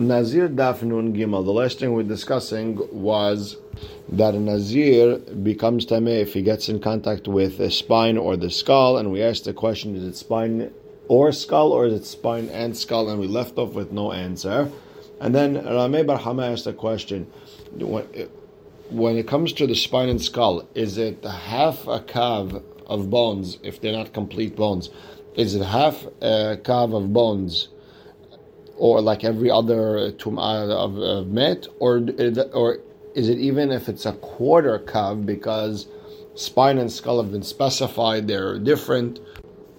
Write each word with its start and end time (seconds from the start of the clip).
Nazir 0.00 0.48
Daf 0.48 0.82
Nun 0.82 1.14
Gimel. 1.14 1.44
The 1.44 1.52
last 1.52 1.78
thing 1.78 1.92
we're 1.92 2.02
discussing 2.02 2.78
was 2.90 3.58
that 4.08 4.34
a 4.34 4.40
Nazir 4.40 5.18
becomes 5.18 5.84
Tameh 5.84 6.22
if 6.22 6.32
he 6.32 6.40
gets 6.40 6.70
in 6.70 6.80
contact 6.80 7.28
with 7.28 7.58
the 7.58 7.70
spine 7.70 8.16
or 8.16 8.34
the 8.34 8.48
skull, 8.48 8.96
and 8.96 9.12
we 9.12 9.22
asked 9.22 9.44
the 9.44 9.52
question: 9.52 9.94
Is 9.94 10.04
it 10.04 10.16
spine 10.16 10.72
or 11.08 11.32
skull, 11.32 11.70
or 11.72 11.84
is 11.84 11.92
it 11.92 12.06
spine 12.06 12.48
and 12.48 12.74
skull? 12.74 13.10
And 13.10 13.20
we 13.20 13.26
left 13.26 13.58
off 13.58 13.74
with 13.74 13.92
no 13.92 14.12
answer. 14.12 14.70
And 15.20 15.34
then 15.34 15.62
Rami 15.62 16.02
Bar 16.02 16.16
Hama 16.16 16.50
asked 16.50 16.64
the 16.64 16.72
question: 16.72 17.26
When 17.70 19.18
it 19.18 19.28
comes 19.28 19.52
to 19.52 19.66
the 19.66 19.74
spine 19.74 20.08
and 20.08 20.22
skull, 20.22 20.66
is 20.74 20.96
it 20.96 21.22
half 21.24 21.86
a 21.86 22.00
kav 22.00 22.62
of 22.86 23.10
bones 23.10 23.58
if 23.62 23.82
they're 23.82 23.92
not 23.92 24.14
complete 24.14 24.56
bones? 24.56 24.88
Is 25.34 25.54
it 25.54 25.62
half 25.62 26.06
a 26.22 26.56
kav 26.62 26.96
of 26.96 27.12
bones? 27.12 27.68
Or 28.80 29.02
like 29.02 29.24
every 29.24 29.50
other 29.50 29.98
uh, 29.98 30.10
tum'ah 30.12 30.70
of, 30.70 30.96
of 30.96 31.28
met, 31.28 31.66
or 31.80 31.98
uh, 31.98 32.42
or 32.54 32.78
is 33.14 33.28
it 33.28 33.38
even 33.38 33.70
if 33.70 33.90
it's 33.90 34.06
a 34.06 34.14
quarter 34.14 34.78
kav 34.78 35.26
because 35.26 35.86
spine 36.34 36.78
and 36.78 36.90
skull 36.90 37.22
have 37.22 37.30
been 37.30 37.42
specified, 37.42 38.26
they're 38.26 38.58
different? 38.58 39.20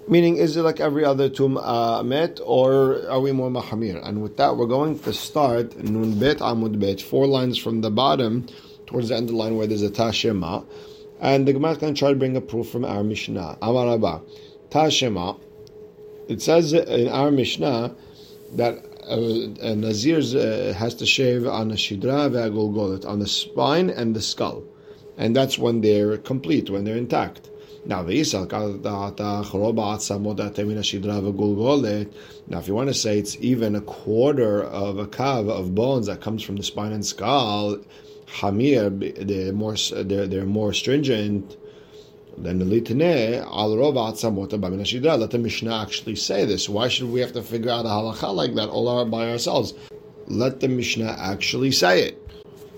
Meaning, 0.07 0.37
is 0.37 0.55
it 0.55 0.61
like 0.61 0.79
every 0.79 1.03
other 1.03 1.29
tum'ah 1.29 2.05
met, 2.05 2.39
or 2.45 3.01
are 3.09 3.19
we 3.19 3.31
more 3.31 3.49
mahamir? 3.49 4.07
And 4.07 4.21
with 4.21 4.37
that, 4.37 4.55
we're 4.55 4.67
going 4.67 4.99
to 4.99 5.13
start 5.13 5.75
nun 5.77 6.19
bet 6.19 6.37
amud 6.37 6.79
bet, 6.79 7.01
four 7.01 7.25
lines 7.25 7.57
from 7.57 7.81
the 7.81 7.89
bottom 7.89 8.45
towards 8.85 9.09
the 9.09 9.15
end 9.15 9.29
of 9.29 9.31
the 9.31 9.35
line 9.35 9.55
where 9.55 9.65
there's 9.65 9.81
a 9.81 9.89
tashema, 9.89 10.63
and 11.19 11.47
the 11.47 11.53
Gemara 11.53 11.71
is 11.71 11.79
going 11.79 11.95
to 11.95 11.99
try 11.99 12.09
to 12.09 12.15
bring 12.15 12.37
a 12.37 12.41
proof 12.41 12.69
from 12.69 12.85
our 12.85 13.03
Mishnah. 13.03 13.57
Amar 13.63 14.21
tashema. 14.69 15.39
It 16.27 16.39
says 16.41 16.71
in 16.73 17.07
our 17.07 17.31
Mishnah 17.31 17.95
that 18.53 18.90
a 19.07 19.75
Nazir 19.75 20.17
uh, 20.19 20.73
has 20.73 20.95
to 20.95 21.05
shave 21.05 21.45
on 21.47 21.71
a 21.71 21.75
shidra 21.75 22.29
ve'agolgolet, 22.29 23.05
on 23.05 23.19
the 23.19 23.27
spine 23.27 23.89
and 23.89 24.15
the 24.15 24.21
skull. 24.21 24.63
And 25.17 25.35
that's 25.35 25.57
when 25.57 25.81
they're 25.81 26.17
complete, 26.17 26.69
when 26.69 26.83
they're 26.83 26.97
intact. 26.97 27.49
Now, 27.83 28.03
now, 28.03 28.07
if 32.59 32.67
you 32.67 32.75
want 32.75 32.89
to 32.89 32.93
say 32.93 33.17
it's 33.17 33.37
even 33.39 33.75
a 33.75 33.81
quarter 33.81 34.63
of 34.63 34.99
a 34.99 35.07
kav 35.07 35.49
of 35.49 35.73
bones 35.73 36.05
that 36.05 36.21
comes 36.21 36.43
from 36.43 36.57
the 36.57 36.63
spine 36.63 36.91
and 36.91 37.03
skull, 37.03 37.77
hamir, 38.27 38.89
they're 38.89 39.51
more, 39.51 39.75
they're, 39.75 40.27
they're 40.27 40.45
more 40.45 40.73
stringent 40.73 41.57
then 42.37 42.59
the 42.59 42.65
al 43.45 43.75
rova. 43.75 45.17
Let 45.19 45.31
the 45.31 45.37
Mishnah 45.37 45.75
actually 45.75 46.15
say 46.15 46.45
this. 46.45 46.69
Why 46.69 46.87
should 46.87 47.11
we 47.11 47.19
have 47.19 47.33
to 47.33 47.43
figure 47.43 47.71
out 47.71 47.85
a 47.85 47.89
halacha 47.89 48.33
like 48.33 48.55
that 48.55 48.69
all 48.69 49.05
by 49.05 49.29
ourselves? 49.29 49.73
Let 50.27 50.59
the 50.59 50.67
Mishnah 50.67 51.15
actually 51.19 51.71
say 51.71 52.03
it. 52.03 52.17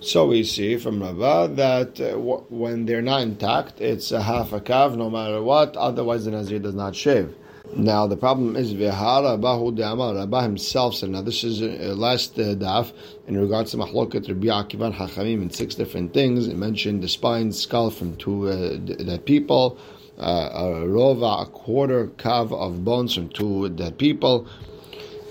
So 0.04 0.28
we 0.28 0.44
see 0.44 0.76
from 0.76 1.02
Rava 1.02 1.50
that 1.56 2.02
uh, 2.02 2.12
w- 2.12 2.44
when 2.50 2.86
they're 2.86 3.02
not 3.02 3.22
intact, 3.22 3.80
it's 3.80 4.12
a 4.12 4.22
half 4.22 4.52
a 4.52 4.60
kav 4.60 4.98
no 4.98 5.10
matter 5.10 5.42
what. 5.42 5.78
Otherwise, 5.78 6.26
the 6.26 6.32
Nazir 6.32 6.60
does 6.60 6.76
not 6.76 6.94
shave. 6.94 7.34
Now 7.76 8.06
the 8.06 8.18
problem 8.18 8.56
is 8.56 8.72
Vihara 8.72 9.36
Bahu 9.36 9.76
De'amar 9.76 10.16
Rabba 10.16 10.44
himself 10.44 10.94
said. 10.94 11.10
Now 11.10 11.24
this 11.24 11.44
is 11.44 11.60
uh, 11.60 11.96
last 11.96 12.38
uh, 12.38 12.54
daf 12.54 12.92
in 13.28 13.36
regards 13.36 13.72
to 13.72 13.78
Mahloket 13.78 14.28
Rabbi 14.28 14.46
Akivan 14.46 14.94
Hachamim 14.94 15.42
in 15.42 15.50
six 15.50 15.74
different 15.74 16.14
things. 16.14 16.48
It 16.48 16.56
mentioned 16.56 17.02
the 17.02 17.10
spine, 17.10 17.52
skull 17.52 17.90
from 17.90 18.16
two 18.18 18.48
uh, 18.48 18.78
dead 18.78 19.26
people, 19.26 19.80
uh, 20.20 20.50
a 20.54 20.64
rova, 20.86 21.42
a 21.42 21.46
quarter 21.48 22.08
kav 22.10 22.54
of 22.54 22.86
bones 22.86 23.16
from 23.16 23.30
two 23.30 23.70
dead 23.70 23.98
people. 23.98 24.48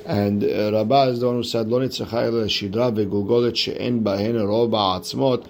And 0.04 0.42
uh, 0.42 1.06
is 1.06 1.20
the 1.20 1.26
one 1.26 1.36
who 1.36 1.44
said, 1.44 1.68
Lo 1.68 1.78
shidra 1.78 2.92
ve'gulgolet 2.92 3.54
she'en 3.54 4.02
bahen 4.02 4.34
rova 4.34 4.98
atzmot. 4.98 5.46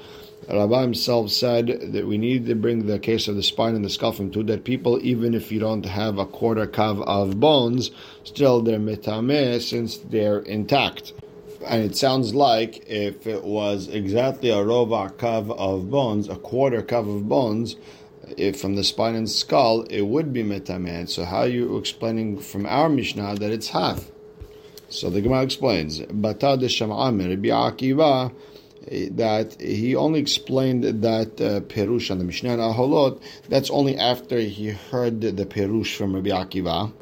Rabbi 0.48 0.82
himself 0.82 1.30
said 1.30 1.92
that 1.92 2.06
we 2.06 2.18
need 2.18 2.46
to 2.46 2.54
bring 2.54 2.86
the 2.86 2.98
case 2.98 3.28
of 3.28 3.36
the 3.36 3.42
spine 3.42 3.74
and 3.74 3.84
the 3.84 3.90
skull 3.90 4.12
from 4.12 4.30
two 4.30 4.42
dead 4.42 4.64
people, 4.64 4.98
even 5.02 5.34
if 5.34 5.52
you 5.52 5.60
don't 5.60 5.86
have 5.86 6.18
a 6.18 6.26
quarter 6.26 6.66
kav 6.66 7.02
of 7.06 7.38
bones, 7.38 7.90
still 8.24 8.60
they're 8.60 8.78
metameh 8.78 9.60
since 9.62 9.98
they're 9.98 10.40
intact. 10.40 11.12
And 11.66 11.82
it 11.82 11.96
sounds 11.96 12.34
like 12.34 12.84
if 12.88 13.26
it 13.26 13.44
was 13.44 13.88
exactly 13.88 14.50
a 14.50 14.56
rova 14.56 15.12
kav 15.12 15.50
of 15.56 15.90
bones, 15.90 16.28
a 16.28 16.36
quarter 16.36 16.82
kav 16.82 17.16
of 17.16 17.28
bones, 17.28 17.76
if 18.36 18.60
from 18.60 18.74
the 18.74 18.84
spine 18.84 19.14
and 19.14 19.30
skull, 19.30 19.82
it 19.82 20.02
would 20.02 20.32
be 20.32 20.42
metameh. 20.42 21.08
So 21.08 21.24
how 21.24 21.38
are 21.38 21.48
you 21.48 21.76
explaining 21.76 22.40
from 22.40 22.66
our 22.66 22.88
Mishnah 22.88 23.36
that 23.36 23.50
it's 23.52 23.68
half? 23.68 24.10
So 24.88 25.08
the 25.08 25.22
Gemara 25.22 25.42
explains, 25.42 26.00
Bata 26.00 26.56
de 26.58 26.66
Rabbi 26.66 27.48
Akiva, 27.48 28.32
that 29.12 29.56
he 29.60 29.94
only 29.96 30.20
explained 30.20 30.84
that 30.84 31.40
uh, 31.40 31.60
Perush 31.60 32.10
on 32.10 32.18
the 32.18 32.24
Mishnah 32.24 32.50
and 32.50 32.60
Aholot, 32.60 33.20
that's 33.48 33.70
only 33.70 33.96
after 33.96 34.38
he 34.38 34.70
heard 34.70 35.20
the 35.20 35.46
Perush 35.46 35.96
from 35.96 36.14
Rabbi 36.14 36.30
Akiva. 36.30 36.92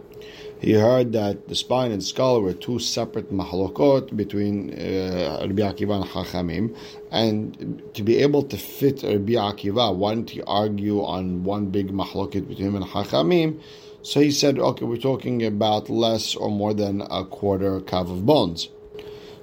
He 0.60 0.72
heard 0.74 1.12
that 1.14 1.48
the 1.48 1.54
spine 1.54 1.90
and 1.90 2.04
skull 2.04 2.42
were 2.42 2.52
two 2.52 2.78
separate 2.78 3.32
mahalokot 3.32 4.14
between 4.14 4.74
uh, 4.74 5.38
Rabbi 5.40 5.62
Akiva 5.62 6.02
and 6.02 6.04
Chachamim, 6.04 6.76
and 7.10 7.82
to 7.94 8.02
be 8.02 8.18
able 8.18 8.42
to 8.42 8.58
fit 8.58 9.02
Rabbi 9.02 9.32
Akiva, 9.32 9.94
why 9.94 10.14
didn't 10.14 10.30
he 10.30 10.42
argue 10.42 11.02
on 11.02 11.44
one 11.44 11.70
big 11.70 11.90
mahalokot 11.90 12.46
between 12.46 12.68
him 12.68 12.76
and 12.76 12.84
Chachamim? 12.84 13.58
So 14.02 14.20
he 14.20 14.30
said, 14.30 14.58
okay, 14.58 14.84
we're 14.84 14.96
talking 14.98 15.44
about 15.44 15.88
less 15.88 16.34
or 16.34 16.50
more 16.50 16.74
than 16.74 17.02
a 17.02 17.24
quarter 17.24 17.80
kav 17.80 18.10
of 18.10 18.26
bones. 18.26 18.68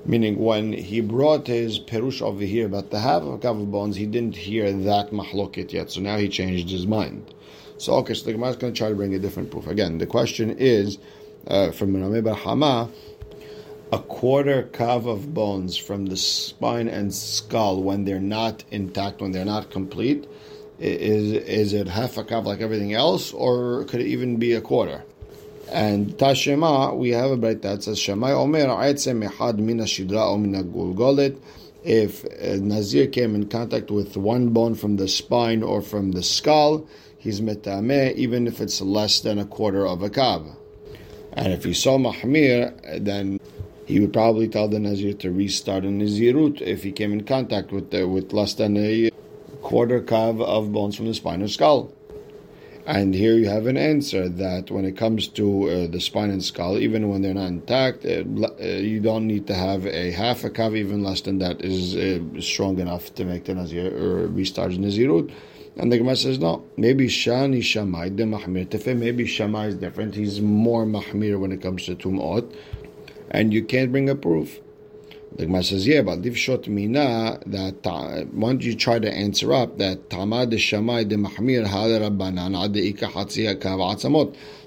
Meaning, 0.08 0.40
when 0.40 0.72
he 0.72 1.02
brought 1.02 1.48
his 1.48 1.80
perush 1.80 2.22
over 2.22 2.46
here 2.46 2.66
about 2.66 2.92
the 2.92 3.00
half 3.02 3.24
of 3.24 3.34
a 3.34 3.38
kav 3.38 3.62
of 3.62 3.70
bones, 3.70 3.98
he 3.98 4.06
didn't 4.06 4.38
hear 4.38 4.72
that 4.72 5.12
mahloket 5.12 5.74
yet. 5.74 5.92
So 5.92 6.00
now 6.00 6.16
he 6.16 6.30
changed 6.30 6.70
his 6.70 6.88
mind. 6.88 7.34
So 7.78 7.94
okay, 7.96 8.14
so 8.14 8.24
the 8.26 8.32
Gemara 8.32 8.52
is 8.52 8.56
going 8.56 8.74
to 8.74 8.78
try 8.78 8.88
to 8.88 8.96
bring 8.96 9.14
a 9.14 9.20
different 9.20 9.52
proof. 9.52 9.68
Again, 9.68 9.98
the 9.98 10.08
question 10.08 10.56
is 10.58 10.98
uh, 11.46 11.72
from 11.72 12.02
Rami 12.02 12.22
Bar 12.22 12.36
Hama, 12.36 12.90
a 13.92 14.00
quarter 14.00 14.64
kav 14.64 15.06
of 15.06 15.34
bones 15.34 15.76
from 15.76 16.06
the 16.06 16.18
spine 16.18 16.88
and 16.88 17.14
skull 17.14 17.84
when 17.84 18.06
they're 18.06 18.20
not 18.20 18.64
intact, 18.72 19.22
when 19.22 19.32
they're 19.34 19.46
not 19.46 19.72
complete, 19.72 20.26
is 20.80 21.34
is 21.34 21.74
it 21.74 21.88
half 21.88 22.18
a 22.18 22.24
kav 22.24 22.46
like 22.46 22.62
everything 22.62 22.94
else, 22.94 23.34
or 23.34 23.84
could 23.86 24.00
it 24.00 24.08
even 24.08 24.38
be 24.38 24.54
a 24.54 24.62
quarter? 24.62 25.04
And 25.72 26.18
Tashema, 26.18 26.96
we 26.96 27.10
have 27.10 27.30
a 27.30 27.38
break 27.38 27.62
that 27.62 27.84
says 27.84 28.00
Shemai 28.00 28.32
Omer 28.32 28.68
Aitzem 28.68 29.28
Echad 29.28 29.60
Mina 29.60 29.84
Shidra 29.84 30.32
or 30.32 30.40
Mina 30.40 30.64
Gulgolet. 30.64 31.38
If 31.84 32.26
Nazir 32.62 33.08
came 33.08 33.36
in 33.36 33.48
contact 33.48 33.92
with 33.92 34.16
one 34.18 34.50
bone 34.50 34.76
from 34.76 34.96
the 34.96 35.08
spine 35.08 35.64
or 35.64 35.82
from 35.82 36.12
the 36.12 36.24
skull, 36.24 36.88
he's 37.18 37.42
metameh, 37.42 38.14
even 38.16 38.48
if 38.48 38.62
it's 38.62 38.82
less 38.82 39.20
than 39.20 39.40
a 39.40 39.46
quarter 39.46 39.86
of 39.86 40.02
a 40.02 40.10
kav. 40.10 40.56
And 41.34 41.54
if 41.54 41.64
he 41.64 41.74
saw 41.74 41.98
mahmir, 41.98 43.04
then 43.04 43.40
he 43.86 44.00
would 44.00 44.14
probably 44.14 44.48
tell 44.48 44.68
the 44.68 44.80
Nazir 44.80 45.14
to 45.14 45.32
restart 45.32 45.84
a 45.84 45.88
Nazirut 45.88 46.62
if 46.62 46.84
he 46.84 46.92
came 46.92 47.14
in 47.14 47.24
contact 47.24 47.72
with 47.72 47.92
the, 47.92 48.08
with 48.08 48.34
less 48.34 48.54
than 48.54 48.76
a 48.78 49.12
quarter 49.62 50.02
kav 50.02 50.42
of 50.42 50.72
bones 50.72 50.96
from 50.96 51.08
the 51.08 51.14
spine 51.14 51.42
or 51.42 51.48
skull. 51.48 51.94
And 52.88 53.14
here 53.14 53.34
you 53.34 53.50
have 53.50 53.68
an 53.68 53.76
answer 53.76 54.30
that 54.30 54.72
when 54.72 54.86
it 54.86 54.96
comes 54.96 55.28
to 55.40 55.70
uh, 55.70 55.88
the 55.88 56.00
spine 56.00 56.30
and 56.30 56.42
skull, 56.42 56.78
even 56.78 57.10
when 57.10 57.22
they're 57.22 57.34
not 57.34 57.48
intact, 57.48 58.06
uh, 58.06 58.24
uh, 58.34 58.64
you 58.64 59.02
don't 59.02 59.28
need 59.28 59.46
to 59.48 59.56
have 59.56 59.86
a 59.86 60.12
half 60.12 60.46
a 60.46 60.50
kav, 60.50 60.74
even 60.74 61.04
less 61.04 61.20
than 61.20 61.40
that 61.40 61.60
is 61.60 61.98
uh, 61.98 62.22
strong 62.40 62.80
enough 62.80 63.14
to 63.16 63.26
make 63.26 63.44
the 63.44 63.56
nazir 63.56 63.94
or 63.94 64.28
restart 64.28 64.72
nazirut. 64.72 65.30
And 65.76 65.92
the 65.92 65.98
Gemara 65.98 66.16
says 66.16 66.40
no. 66.40 66.66
Maybe 66.78 67.08
shani 67.08 67.60
shamai 67.60 68.16
de 68.16 68.24
mahmir 68.24 68.68
tefe. 68.68 68.98
Maybe 68.98 69.26
shamai 69.26 69.68
is 69.68 69.76
different. 69.76 70.16
He's 70.16 70.40
more 70.40 70.86
mahmir 70.86 71.38
when 71.38 71.52
it 71.52 71.62
comes 71.62 71.88
to 71.88 71.96
tumot, 71.98 72.56
and 73.30 73.54
you 73.54 73.66
can't 73.66 73.92
bring 73.92 74.10
a 74.10 74.16
proof. 74.16 74.62
The 75.36 75.46
Gemara 75.46 75.64
says, 75.64 75.86
yeah, 75.86 76.02
but 76.02 76.22
livshot 76.22 76.68
mina 76.68 77.40
that 77.46 78.28
once 78.34 78.64
you 78.64 78.76
try 78.76 78.98
to 78.98 79.12
answer 79.12 79.54
up 79.54 79.78
that 79.78 80.10
tamad 80.10 80.52
shamai 80.54 81.08
de 81.08 81.16
mahmir 81.16 81.66
hal 81.66 81.90
rabbanan 81.90 82.56
ad 82.58 82.76
ika. 82.76 83.12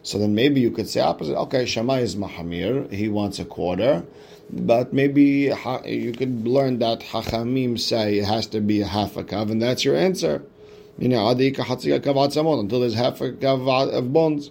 So 0.03 0.19
then 0.19 0.35
maybe 0.35 0.61
you 0.61 0.71
could 0.71 0.89
say 0.89 1.01
opposite. 1.01 1.37
Okay, 1.37 1.65
shamai 1.65 2.03
is 2.03 2.15
mahmir. 2.15 2.93
He 2.93 3.09
wants 3.09 3.39
a 3.39 3.45
quarter. 3.45 4.05
But 4.53 4.93
maybe 4.93 5.53
you 5.87 6.13
could 6.13 6.47
learn 6.47 6.79
that 6.81 7.01
hachamim 7.01 7.79
say 7.79 8.19
it 8.19 8.27
has 8.27 8.47
to 8.49 8.61
be 8.61 8.81
a 8.81 8.87
half 8.87 9.17
a 9.17 9.25
kav, 9.25 9.51
and 9.51 9.63
that's 9.63 9.85
your 9.85 9.97
answer. 9.97 10.43
You 10.99 11.09
know, 11.09 11.29
until 11.29 12.81
there's 12.81 12.95
half 12.95 13.21
a 13.21 13.33
kav 13.33 13.93
of 13.93 14.13
bones. 14.13 14.51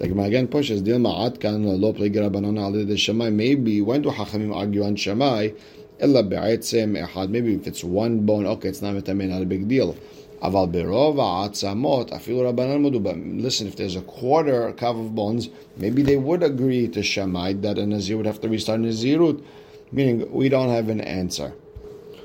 Gemara 0.00 0.26
again 0.26 0.48
pushes 0.48 0.82
Dilma 0.82 1.30
Atkan 1.30 1.64
lo 1.80 1.92
play 1.92 2.10
Garabanan 2.10 2.60
Ali 2.60 2.84
the 2.84 2.94
Shemai. 2.94 3.32
Maybe 3.32 3.80
when 3.80 4.02
do 4.02 4.10
Hachamim 4.10 4.54
argue 4.54 4.82
on 4.82 4.96
Shemai? 4.96 5.56
Illa 6.00 6.22
be'etzem 6.22 7.00
echad. 7.06 7.30
Maybe 7.30 7.54
if 7.54 7.66
it's 7.66 7.84
one 7.84 8.26
bone, 8.26 8.46
okay, 8.46 8.68
it's 8.68 8.82
not 8.82 8.94
not 8.94 9.42
a 9.42 9.46
big 9.46 9.68
deal. 9.68 9.96
Aval 10.42 10.72
berova 10.72 11.48
atzamot 11.48 12.10
afilu 12.10 12.52
Rabbanan 12.52 12.82
mudu. 12.82 13.00
But 13.00 13.16
listen, 13.16 13.68
if 13.68 13.76
there's 13.76 13.94
a 13.94 14.02
quarter 14.02 14.72
kav 14.72 14.98
of 14.98 15.14
bones, 15.14 15.50
maybe 15.76 16.02
they 16.02 16.16
would 16.16 16.42
agree 16.42 16.88
to 16.88 17.00
Shemai 17.00 17.62
that 17.62 17.78
a 17.78 17.86
Nazir 17.86 18.16
would 18.16 18.26
have 18.26 18.40
to 18.40 18.48
restart 18.48 18.80
Nazirut. 18.80 19.44
Meaning, 19.92 20.32
we 20.32 20.48
don't 20.48 20.70
have 20.70 20.88
an 20.88 21.00
answer. 21.02 21.52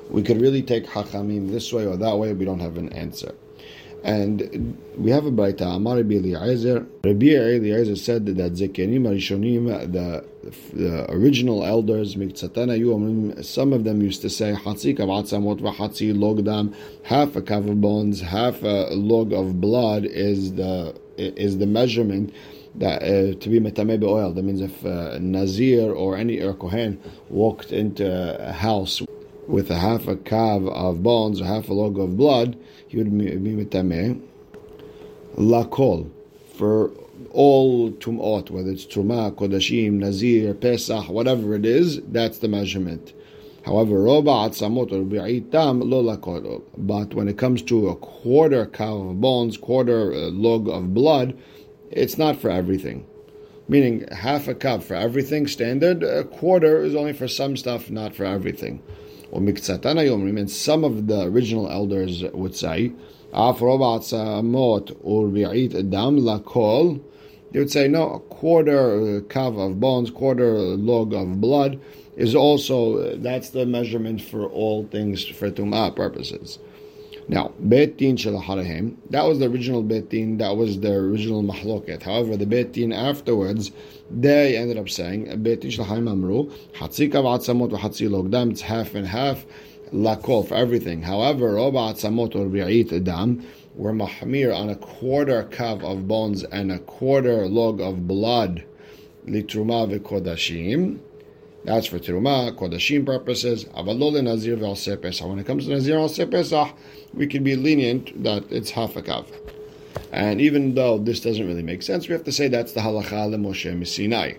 We 0.10 0.24
could 0.24 0.42
really 0.42 0.64
take 0.64 0.88
Hachamim 0.88 1.52
this 1.52 1.72
way 1.74 1.86
or 1.86 1.98
that 1.98 2.18
way, 2.18 2.34
we 2.34 2.46
don't 2.46 2.62
have 2.62 2.78
an 2.78 2.94
answer. 2.94 3.36
And 4.04 4.78
we 4.98 5.12
have 5.12 5.26
a 5.26 5.32
Baita, 5.32 5.76
Amar 5.76 5.98
Rabbi 5.98 6.16
Eliezer. 6.16 6.86
Rabbi 7.04 7.96
said 7.96 8.26
that 8.26 8.54
Zekenim 8.54 9.02
Arishonim, 9.02 9.92
the, 9.92 10.24
the 10.74 11.12
original 11.12 11.64
elders, 11.66 12.14
some 12.14 13.74
of 13.74 13.84
them 13.84 14.02
used 14.02 14.22
to 14.22 14.30
say, 14.30 14.54
Logdam, 16.14 16.76
half 17.04 17.36
a 17.36 17.42
kav 17.42 17.70
of 17.70 17.82
bones, 17.82 18.22
half 18.22 18.64
a 18.64 18.90
log 18.94 19.34
of 19.34 19.60
blood 19.60 20.06
is 20.06 20.54
the 20.54 20.96
is 21.18 21.58
the 21.58 21.66
measurement 21.66 22.32
that 22.76 23.02
uh, 23.02 23.34
to 23.40 23.50
be 23.50 23.60
metame 23.60 24.02
oil. 24.04 24.32
That 24.32 24.44
means 24.44 24.62
if 24.62 24.86
uh, 24.86 25.18
Nazir 25.20 25.92
or 25.92 26.16
any 26.16 26.40
er 26.40 26.54
Kohen 26.54 27.00
walked 27.30 27.72
into 27.72 28.06
a 28.40 28.52
house 28.52 29.02
with 29.48 29.72
a 29.72 29.80
half 29.80 30.08
a 30.08 30.16
kav 30.16 30.70
of 30.70 31.02
bones 31.02 31.42
or 31.42 31.46
half 31.46 31.70
a 31.70 31.74
log 31.74 31.98
of 31.98 32.18
blood, 32.18 32.58
he 32.88 32.98
would 32.98 33.18
be 33.18 33.32
metame. 33.32 34.22
Lakol 35.36 36.10
for 36.56 36.92
all 37.32 37.92
tumot, 37.92 38.50
whether 38.50 38.72
it's 38.72 38.86
truma, 38.86 39.32
kodashim, 39.34 39.94
nazir, 39.94 40.54
pesach, 40.54 41.10
whatever 41.10 41.56
it 41.56 41.66
is, 41.66 42.02
that's 42.04 42.40
the 42.40 42.48
measurement. 42.48 43.14
However, 43.66 44.02
roba 44.02 44.32
atzamot 44.32 44.92
or 44.92 45.04
bi'itam 45.04 45.84
lo 45.84 46.02
lakol. 46.02 46.64
But 46.78 47.14
when 47.14 47.28
it 47.28 47.38
comes 47.38 47.62
to 47.64 47.90
a 47.90 47.96
quarter 47.96 48.66
kav 48.66 49.12
of 49.12 49.22
bones, 49.22 49.58
quarter 49.58 50.14
uh, 50.14 50.30
log 50.30 50.68
of 50.68 50.94
blood, 50.94 51.38
it's 51.92 52.18
not 52.18 52.38
for 52.38 52.50
everything. 52.50 53.06
Meaning 53.70 54.08
half 54.12 54.48
a 54.48 54.56
cup 54.56 54.84
for 54.84 54.96
everything 54.96 55.48
standard, 55.48 56.02
a 56.02 56.24
quarter 56.24 56.82
is 56.82 56.96
only 56.96 57.12
for 57.12 57.28
some 57.28 57.58
stuff, 57.58 57.90
not 57.90 58.16
for 58.16 58.24
everything. 58.24 58.82
Or 59.32 59.42
and 60.38 60.50
some 60.50 60.84
of 60.84 61.08
the 61.08 61.24
original 61.24 61.70
elders 61.70 62.24
would 62.34 62.56
say, 62.56 62.94
or 63.34 65.28
dam 65.84 66.26
they 67.52 67.60
would 67.60 67.72
say, 67.72 67.88
no, 67.88 68.14
a 68.16 68.20
quarter 68.20 69.18
uh, 69.18 69.22
kav 69.22 69.58
of 69.58 69.80
bones, 69.80 70.12
quarter 70.12 70.56
uh, 70.56 70.60
log 70.60 71.14
of 71.14 71.40
blood 71.40 71.80
is 72.18 72.36
also, 72.36 72.98
uh, 72.98 73.16
that's 73.18 73.52
the 73.52 73.66
measurement 73.66 74.22
for 74.22 74.48
all 74.48 74.86
things 74.88 75.26
for 75.26 75.50
tum'ah 75.50 75.96
purposes. 75.96 76.60
Now, 77.30 77.52
Bet 77.60 77.98
Din 77.98 78.16
Shalaharahim, 78.16 78.96
that 79.10 79.24
was 79.24 79.40
the 79.40 79.48
original 79.48 79.84
Bet 79.84 80.10
Din, 80.10 80.38
that 80.38 80.56
was 80.56 80.80
the 80.80 80.94
original 80.94 81.44
Mahloket. 81.44 82.04
However, 82.04 82.38
the 82.38 82.46
Bet 82.46 82.72
Din 82.72 82.94
afterwards, 82.94 83.72
they 84.10 84.56
ended 84.56 84.78
up 84.78 84.90
saying, 84.90 85.26
Bet 85.44 85.62
Din 85.62 85.72
Shalaharahim 85.72 86.10
Amru, 86.10 86.50
Hatzi 86.76 87.12
Kavat 87.12 87.42
Samot 87.42 87.78
Hatzi 87.78 88.08
Logdam, 88.08 88.52
it's 88.52 88.62
half 88.62 88.96
and 88.96 89.08
half, 89.08 89.46
Lakol, 89.94 90.48
for 90.48 90.56
everything. 90.56 91.02
However, 91.02 91.56
Roba 91.56 91.94
Atzamot 91.94 92.36
or 92.36 92.46
Bi'it 92.46 92.94
Adam, 92.94 93.46
were 93.76 93.94
Mahmir 93.94 94.56
on 94.56 94.70
a 94.70 94.76
quarter 94.76 95.44
kav 95.44 95.84
of 95.84 96.08
bones 96.08 96.44
and 96.46 96.72
a 96.72 96.80
quarter 96.80 97.48
log 97.48 97.80
of 97.80 98.08
blood, 98.08 98.64
Litruma 99.26 100.00
V'Kodashim, 100.00 101.00
that's 101.64 101.88
for 101.88 102.00
Terumah, 102.00 102.56
Kodashim 102.56 103.06
purposes. 103.06 103.66
Avalol 103.66 104.24
Nazir 104.24 104.58
Pesach. 104.98 105.28
When 105.28 105.40
it 105.40 105.46
comes 105.46 105.66
to 105.66 105.72
Nazir 105.72 105.98
Al 105.98 106.10
Pesach, 106.10 106.70
we 107.14 107.28
can 107.28 107.44
be 107.44 107.56
lenient 107.56 108.24
that 108.24 108.46
it's 108.50 108.72
half 108.72 108.96
a 108.96 109.02
kav. 109.02 109.26
And 110.12 110.40
even 110.40 110.76
though 110.76 110.98
this 110.98 111.20
doesn't 111.20 111.46
really 111.46 111.64
make 111.64 111.84
sense, 111.84 112.08
we 112.08 112.14
have 112.14 112.24
to 112.24 112.32
say 112.32 112.48
that's 112.48 112.74
the 112.74 112.82
halacha 112.82 113.36
Moshe 113.36 113.88
Sinai. 113.88 114.34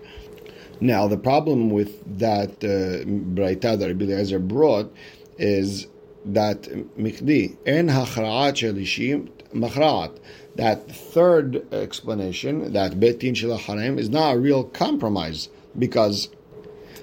Now, 0.81 1.07
the 1.07 1.17
problem 1.17 1.69
with 1.69 2.19
that 2.19 2.51
uh, 2.63 3.05
Braita 3.05 3.77
that 3.77 3.87
Rabbi 3.87 4.05
Eliezer 4.05 4.39
brought 4.39 4.91
is 5.37 5.87
that 6.25 6.63
mikdi 6.97 7.57
en 7.65 7.89
hachra'at 7.89 8.53
shelishim 8.55 9.29
machra'at. 9.53 10.17
That 10.55 10.89
third 10.89 11.71
explanation, 11.73 12.73
that 12.73 12.93
betin 12.93 13.35
shel 13.35 13.53
is 13.99 14.09
not 14.09 14.35
a 14.35 14.39
real 14.39 14.63
compromise 14.63 15.49
because 15.77 16.29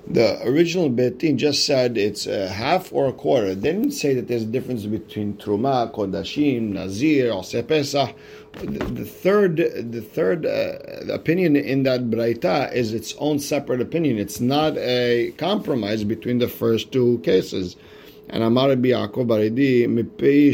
the 0.09 0.41
original 0.47 0.89
betin 0.89 1.37
just 1.37 1.67
said 1.67 1.99
it's 1.99 2.27
a 2.27 2.49
half 2.49 2.93
or 2.93 3.09
a 3.09 3.13
quarter. 3.13 3.55
They 3.55 3.73
didn't 3.73 3.91
say 3.91 4.15
that 4.15 4.29
there's 4.29 4.45
a 4.45 4.47
difference 4.47 4.87
between 4.87 5.35
truma, 5.35 5.93
kodashim, 5.93 6.73
nazir, 6.73 7.31
oseh 7.31 7.67
pesach. 7.67 8.15
The, 8.53 9.05
third, 9.05 9.57
the 9.57 10.01
third 10.01 10.47
uh, 10.47 11.13
opinion 11.13 11.57
in 11.57 11.83
that 11.83 12.09
braita 12.09 12.73
is 12.73 12.95
its 12.95 13.15
own 13.19 13.39
separate 13.39 13.83
opinion. 13.83 14.19
It's 14.19 14.41
not 14.41 14.79
a 14.79 15.35
compromise 15.37 16.05
between 16.05 16.39
the 16.39 16.49
first 16.49 16.91
two 16.91 17.19
cases. 17.19 17.77
And 18.29 18.43
Amar 18.43 18.71
Rabbi 18.71 18.89
Yaakov 18.89 19.27
bar 19.27 19.39
Idi 19.39 19.87
mipei 19.87 20.53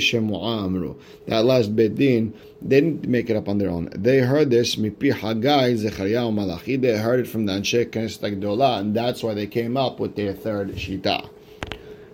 amru. 0.64 0.94
That 1.26 1.44
last 1.44 1.74
bedin 1.74 2.32
they 2.60 2.80
didn't 2.80 3.08
make 3.08 3.30
it 3.30 3.36
up 3.36 3.48
on 3.48 3.58
their 3.58 3.70
own. 3.70 3.88
They 3.94 4.20
heard 4.20 4.50
this 4.50 4.76
mipi 4.76 5.12
Hagai 5.12 5.76
Zechariah 5.76 6.30
Malachi. 6.30 6.76
They 6.76 6.96
heard 6.98 7.20
it 7.20 7.28
from 7.28 7.46
the 7.46 7.54
Anshe 7.54 7.86
Knesset 7.86 8.40
Gdola, 8.40 8.80
and 8.80 8.94
that's 8.94 9.22
why 9.22 9.34
they 9.34 9.46
came 9.46 9.76
up 9.76 9.98
with 9.98 10.16
their 10.16 10.32
third 10.32 10.72
shita. 10.72 11.28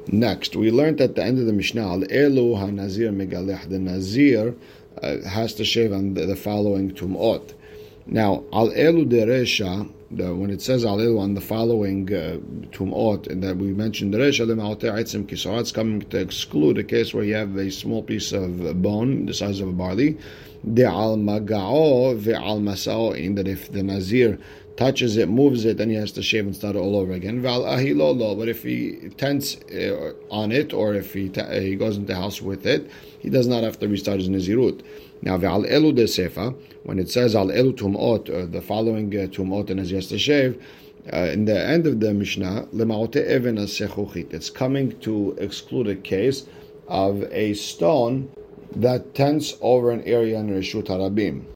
Next, 0.07 0.57
we 0.57 0.71
learned 0.71 1.03
at 1.03 1.17
the 1.17 1.23
end 1.23 1.39
of 1.39 1.45
the 1.45 1.53
Mishnah, 1.53 1.83
Elu 1.83 2.57
HaNazir 2.57 3.15
Megalech. 3.15 3.69
The 3.69 3.79
Nazir 3.79 4.55
uh, 5.03 5.19
has 5.29 5.53
to 5.55 5.65
shave 5.65 5.93
on 5.93 6.15
the, 6.15 6.25
the 6.25 6.37
following 6.37 6.93
tumot. 6.93 7.53
Now, 8.07 8.45
Al 8.53 8.71
Elu 8.71 9.07
Deresha, 9.07 9.93
the, 10.11 10.35
when 10.35 10.51
it 10.51 10.63
says 10.63 10.85
Alil 10.85 11.21
on 11.21 11.35
the 11.35 11.41
following 11.41 12.13
uh, 12.13 12.39
tumot, 12.71 13.27
and 13.27 13.43
that 13.43 13.57
we 13.57 13.73
mentioned 13.73 14.15
the 14.15 14.19
Resha 14.19 14.47
Lemauter 14.47 14.93
Kisara, 15.27 15.61
it's 15.61 15.73
coming 15.73 16.01
to 16.01 16.19
exclude 16.19 16.79
a 16.79 16.85
case 16.85 17.13
where 17.13 17.25
you 17.25 17.35
have 17.35 17.57
a 17.57 17.71
small 17.71 18.03
piece 18.03 18.33
of 18.33 18.81
bone 18.83 19.27
the 19.27 19.35
size 19.35 19.61
of 19.61 19.69
a 19.69 19.73
barley. 19.73 20.19
The 20.65 20.85
al 20.85 21.17
magao 21.17 22.17
ve 22.17 22.33
al 22.35 22.61
masao, 22.61 23.17
in 23.17 23.35
that 23.37 23.47
if 23.47 23.71
the 23.71 23.83
Nazir 23.83 24.39
touches 24.79 25.17
it, 25.17 25.29
moves 25.29 25.65
it, 25.65 25.77
then 25.77 25.91
he 25.91 25.97
has 25.97 26.13
to 26.13 26.23
shave 26.23 26.47
and 26.47 26.55
start 26.55 26.77
all 26.77 26.95
over 26.95 27.13
again. 27.13 27.43
But 27.43 28.49
if 28.49 28.63
he 28.63 29.11
tents 29.17 29.57
uh, 29.73 30.13
on 30.31 30.53
it, 30.53 30.73
or 30.73 30.95
if 30.95 31.13
he, 31.13 31.33
he 31.61 31.75
goes 31.75 31.97
into 31.97 32.07
the 32.07 32.15
house 32.15 32.41
with 32.41 32.65
it, 32.65 32.89
he 33.19 33.29
does 33.29 33.49
not 33.49 33.65
have 33.65 33.81
to 33.81 33.89
restart 33.89 34.21
his 34.21 34.29
Nazirut. 34.29 34.85
Now, 35.21 35.37
when 35.37 36.99
it 37.01 37.11
says 37.11 37.35
al 37.35 37.49
elu 37.49 37.73
tumot, 37.73 38.31
uh, 38.31 38.47
the 38.47 38.63
following 38.63 39.09
uh, 39.09 39.27
tumot 39.27 39.69
and 39.69 39.81
as 39.81 39.91
yes 39.91 40.07
to 40.07 40.19
shave, 40.19 40.65
uh, 41.13 41.17
in 41.33 41.45
the 41.45 41.59
end 41.59 41.85
of 41.87 41.99
the 41.99 42.15
Mishnah. 42.15 42.69
It's 44.31 44.51
coming 44.51 45.01
to 45.01 45.37
exclude 45.41 45.89
a 45.89 45.97
case 45.97 46.47
of 46.87 47.25
a 47.33 47.55
stone 47.55 48.31
that 48.77 49.15
tents 49.15 49.57
over 49.61 49.91
an 49.91 50.03
area 50.05 50.39
in 50.39 50.51
Rishut 50.51 50.85
Harabim. 50.85 51.47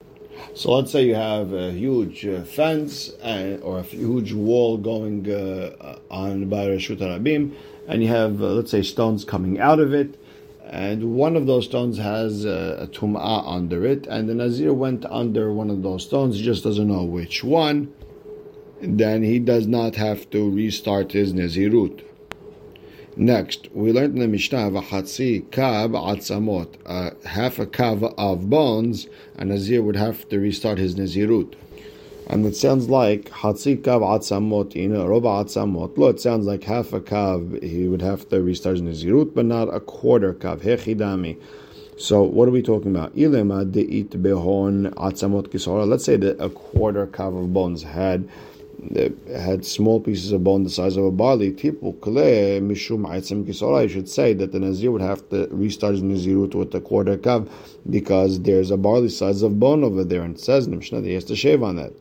So 0.55 0.73
let's 0.73 0.91
say 0.93 1.05
you 1.05 1.15
have 1.15 1.53
a 1.53 1.73
huge 1.73 2.27
uh, 2.27 2.43
fence 2.43 3.11
and, 3.23 3.63
or 3.63 3.79
a 3.79 3.83
huge 3.83 4.33
wall 4.33 4.77
going 4.77 5.31
uh, 5.31 5.99
on 6.11 6.49
by 6.49 6.67
Rishut 6.67 6.99
Harabim, 6.99 7.55
and 7.89 8.03
you 8.03 8.09
have, 8.09 8.43
uh, 8.43 8.47
let's 8.47 8.71
say, 8.71 8.83
stones 8.83 9.25
coming 9.25 9.59
out 9.61 9.81
of 9.81 9.95
it, 9.95 10.19
and 10.65 11.15
one 11.15 11.37
of 11.37 11.47
those 11.47 11.65
stones 11.65 11.99
has 11.99 12.45
a, 12.45 12.79
a 12.83 12.87
tum'ah 12.87 13.45
under 13.47 13.85
it, 13.85 14.07
and 14.07 14.29
the 14.29 14.35
Nazir 14.35 14.73
went 14.73 15.05
under 15.07 15.53
one 15.53 15.71
of 15.71 15.83
those 15.83 16.05
stones, 16.05 16.37
he 16.37 16.43
just 16.43 16.65
doesn't 16.65 16.89
know 16.89 17.05
which 17.05 17.43
one, 17.43 17.93
then 18.81 19.23
he 19.23 19.39
does 19.39 19.67
not 19.67 19.97
have 19.97 20.29
to 20.31 20.51
restart 20.51 21.13
his 21.13 21.33
Nazirut. 21.33 22.03
Next, 23.15 23.69
we 23.75 23.93
learned 23.93 24.15
in 24.15 24.21
the 24.21 24.29
Mishnah, 24.29 24.71
V'chatzi 24.71 25.43
kav 25.51 25.91
atzamot, 25.91 26.69
uh, 26.87 27.11
half 27.29 27.59
a 27.59 27.67
kav 27.67 28.15
of 28.17 28.49
bones, 28.49 29.07
a 29.37 29.45
Nazir 29.45 29.83
would 29.83 29.97
have 29.97 30.27
to 30.31 30.39
restart 30.39 30.79
his 30.79 30.95
Nazirut. 30.95 31.55
And 32.29 32.47
it 32.47 32.57
sounds 32.57 32.89
like 32.89 33.29
Hatzi 33.29 33.77
Kav 33.77 34.01
Atzamot, 34.01 34.75
know, 34.89 35.07
Roba 35.07 35.29
Atzamot. 35.29 35.99
Lo, 35.99 36.09
it 36.09 36.21
sounds 36.21 36.47
like 36.47 36.63
half 36.65 36.93
a 36.93 37.01
Kav, 37.01 37.63
he 37.63 37.89
would 37.89 38.01
have 38.01 38.29
to 38.31 38.41
restart 38.41 38.79
his 38.79 39.05
Nazirut, 39.05 39.35
but 39.35 39.45
not 39.45 39.65
a 39.65 39.81
quarter 39.81 40.33
Kav. 40.33 40.61
Hechidami. 40.61 41.37
So 41.99 42.23
what 42.23 42.49
are 42.49 42.51
we 42.51 42.63
talking 42.63 42.91
about? 42.91 43.15
Ilema 43.15 43.71
deit 43.71 44.09
behon 44.09 44.95
atzamot 44.95 45.49
kisora. 45.49 45.87
Let's 45.87 46.05
say 46.05 46.17
that 46.17 46.43
a 46.43 46.49
quarter 46.49 47.07
kav 47.07 47.39
of 47.39 47.53
bones 47.53 47.83
had 47.83 48.29
had 49.37 49.65
small 49.65 50.01
pieces 50.01 50.33
of 50.33 50.45
bone 50.45 50.65
the 50.65 50.71
size 50.71 50.97
of 50.97 51.05
a 51.05 51.11
barley. 51.11 51.53
Tipu 51.53 51.99
kle 52.01 52.61
mishum 52.61 53.07
atzam 53.07 53.45
kisora. 53.45 53.85
I 53.85 53.87
should 53.87 54.09
say 54.09 54.33
that 54.35 54.53
the 54.53 54.61
nazir 54.61 54.91
would 54.91 55.03
have 55.03 55.29
to 55.31 55.49
restart 55.51 55.95
his 55.95 56.03
nazirut 56.03 56.55
with 56.55 56.75
a 56.75 56.81
quarter 56.81 57.17
kav 57.17 57.49
because 57.89 58.41
there's 58.41 58.71
a 58.71 58.77
barley 58.77 59.09
size 59.09 59.43
of 59.43 59.59
bone 59.59 59.85
over 59.85 60.05
there, 60.05 60.23
and 60.23 60.37
it 60.37 60.41
says 60.41 60.69
Mishnah 60.69 61.03
he 61.03 61.15
has 61.15 61.25
to 61.25 61.37
shave 61.37 61.63
on 61.63 61.77
that. 61.77 61.93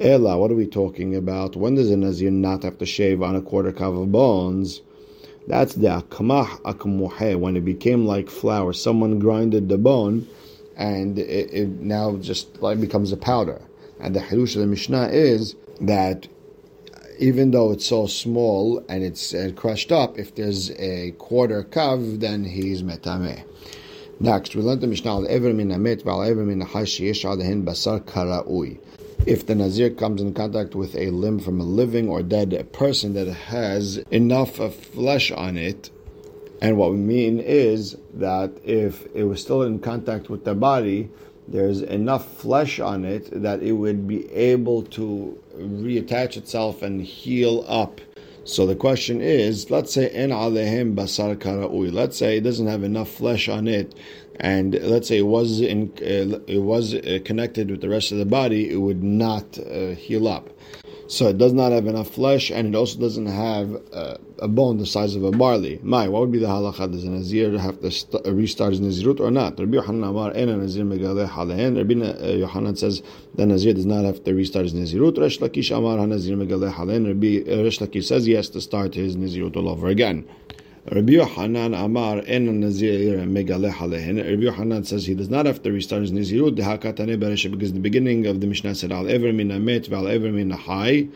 Ella, 0.00 0.38
what 0.38 0.50
are 0.50 0.54
we 0.54 0.66
talking 0.66 1.14
about? 1.14 1.56
When 1.56 1.74
does 1.74 1.90
a 1.90 1.96
Nazir 1.96 2.30
not 2.30 2.62
have 2.62 2.78
to 2.78 2.86
shave 2.86 3.22
on 3.22 3.36
a 3.36 3.42
quarter 3.42 3.70
cup 3.70 3.92
of 3.92 4.10
bones? 4.10 4.80
That's 5.46 5.74
the 5.74 5.88
akmah 5.88 6.62
akmuhe, 6.62 7.38
when 7.38 7.54
it 7.54 7.66
became 7.66 8.06
like 8.06 8.30
flour. 8.30 8.72
Someone 8.72 9.18
grinded 9.18 9.68
the 9.68 9.76
bone 9.76 10.26
and 10.74 11.18
it, 11.18 11.52
it 11.52 11.68
now 11.68 12.16
just 12.16 12.62
like 12.62 12.80
becomes 12.80 13.12
a 13.12 13.16
powder. 13.18 13.60
And 14.00 14.16
the 14.16 14.20
Hirush 14.20 14.54
of 14.54 14.62
the 14.62 14.66
Mishnah 14.66 15.08
is 15.08 15.54
that 15.80 16.28
even 17.18 17.50
though 17.50 17.72
it's 17.72 17.86
so 17.86 18.06
small 18.06 18.82
and 18.88 19.04
it's 19.04 19.34
uh, 19.34 19.50
crushed 19.54 19.92
up, 19.92 20.18
if 20.18 20.34
there's 20.34 20.70
a 20.72 21.12
quarter 21.18 21.62
kav, 21.62 22.20
then 22.20 22.44
he's 22.44 22.82
metame. 22.82 23.44
Next, 24.18 24.54
we 24.54 24.62
learned 24.62 24.80
the 24.80 24.86
Mishnah 24.86 25.26
ever 25.28 25.52
min 25.52 25.70
amet 25.70 26.02
val 26.02 26.22
ever 26.22 26.44
min 26.44 26.60
sheyesh 26.60 27.24
alehin 27.24 27.64
basar 27.64 28.00
karaui. 28.00 28.78
If 29.26 29.46
the 29.46 29.54
Nazir 29.54 29.90
comes 29.90 30.22
in 30.22 30.32
contact 30.32 30.74
with 30.74 30.94
a 30.96 31.10
limb 31.10 31.40
from 31.40 31.60
a 31.60 31.64
living 31.64 32.08
or 32.08 32.22
dead 32.22 32.72
person 32.72 33.12
that 33.14 33.28
has 33.28 33.98
enough 34.10 34.56
flesh 34.56 35.30
on 35.30 35.58
it, 35.58 35.90
and 36.62 36.76
what 36.76 36.90
we 36.90 36.98
mean 36.98 37.38
is 37.38 37.96
that 38.14 38.50
if 38.64 39.06
it 39.14 39.24
was 39.24 39.40
still 39.42 39.62
in 39.62 39.78
contact 39.78 40.30
with 40.30 40.44
the 40.44 40.54
body, 40.54 41.10
there's 41.50 41.82
enough 41.82 42.32
flesh 42.34 42.78
on 42.78 43.04
it 43.04 43.28
that 43.42 43.62
it 43.62 43.72
would 43.72 44.06
be 44.06 44.30
able 44.32 44.82
to 44.84 45.38
reattach 45.56 46.36
itself 46.36 46.82
and 46.82 47.02
heal 47.02 47.64
up. 47.68 48.00
So 48.44 48.66
the 48.66 48.76
question 48.76 49.20
is, 49.20 49.70
let's 49.70 49.92
say 49.92 50.08
en 50.10 50.30
alehem 50.30 50.94
basar 50.94 51.36
karaui. 51.36 51.92
Let's 51.92 52.16
say 52.16 52.38
it 52.38 52.40
doesn't 52.42 52.68
have 52.68 52.84
enough 52.84 53.10
flesh 53.10 53.48
on 53.48 53.68
it, 53.68 53.94
and 54.36 54.74
let's 54.74 55.08
say 55.08 55.18
it 55.18 55.26
was 55.26 55.60
in, 55.60 55.92
uh, 55.98 56.38
it 56.46 56.62
was 56.62 56.94
uh, 56.94 57.18
connected 57.24 57.70
with 57.70 57.80
the 57.80 57.88
rest 57.88 58.12
of 58.12 58.18
the 58.18 58.24
body, 58.24 58.70
it 58.70 58.76
would 58.76 59.02
not 59.02 59.58
uh, 59.58 59.90
heal 59.90 60.26
up. 60.26 60.48
So 61.10 61.26
it 61.26 61.38
does 61.38 61.52
not 61.52 61.72
have 61.72 61.88
enough 61.88 62.08
flesh, 62.08 62.52
and 62.52 62.68
it 62.68 62.78
also 62.78 63.00
doesn't 63.00 63.26
have 63.26 63.82
uh, 63.92 64.14
a 64.38 64.46
bone 64.46 64.78
the 64.78 64.86
size 64.86 65.16
of 65.16 65.24
a 65.24 65.32
barley. 65.32 65.80
My, 65.82 66.06
what 66.06 66.20
would 66.20 66.30
be 66.30 66.38
the 66.38 66.46
halacha? 66.46 66.92
Does 66.92 67.02
a 67.02 67.10
nazir 67.10 67.58
have 67.58 67.80
to 67.80 67.90
st- 67.90 68.24
restart 68.26 68.74
his 68.74 68.80
nazirut 68.80 69.18
or 69.18 69.32
not? 69.32 69.58
Rabbi 69.58 69.74
Yohanan 69.74 70.04
Amar 70.04 70.32
ena 70.36 70.56
nazir 70.56 70.84
megaleh 70.84 71.28
halehen. 71.28 71.76
Rabbi 71.76 71.94
uh, 72.00 72.36
Yohanan 72.36 72.76
says 72.76 73.02
the 73.34 73.44
nazir 73.44 73.74
does 73.74 73.86
not 73.86 74.04
have 74.04 74.22
to 74.22 74.32
restart 74.32 74.66
his 74.66 74.74
nazirut. 74.74 75.18
Resh 75.18 75.40
Lakish 75.40 75.76
Amar 75.76 75.98
hanazir 75.98 76.36
megaleh 76.36 76.72
halehen. 76.72 77.04
Rabbi 77.04 77.50
uh, 77.52 77.64
Resh 77.64 77.80
Lakish 77.80 78.04
says 78.04 78.26
he 78.26 78.34
has 78.34 78.48
to 78.50 78.60
start 78.60 78.94
his 78.94 79.16
nazirut 79.16 79.56
all 79.56 79.68
over 79.68 79.88
again. 79.88 80.28
Rabbi 80.88 81.12
Yohanan 81.12 81.74
Amar 81.74 82.22
en 82.26 82.58
nazir 82.58 83.18
megaleh. 83.18 83.78
Rabbi 83.80 84.42
Yohanan 84.42 84.84
says 84.84 85.04
he 85.04 85.14
does 85.14 85.28
not 85.28 85.44
have 85.44 85.62
to 85.62 85.70
restart 85.70 86.00
his 86.02 86.10
nazirut. 86.10 86.56
Dehakatane 86.56 87.20
beresha 87.20 87.50
because 87.50 87.74
the 87.74 87.80
beginning 87.80 88.26
of 88.26 88.40
the 88.40 88.46
Mishnah 88.46 88.74
said 88.74 88.90
al 88.90 89.06
ever 89.06 89.30
min 89.30 89.50
val 89.50 90.08
ever 90.08 90.32
min 90.32 90.50
hay 90.50 91.10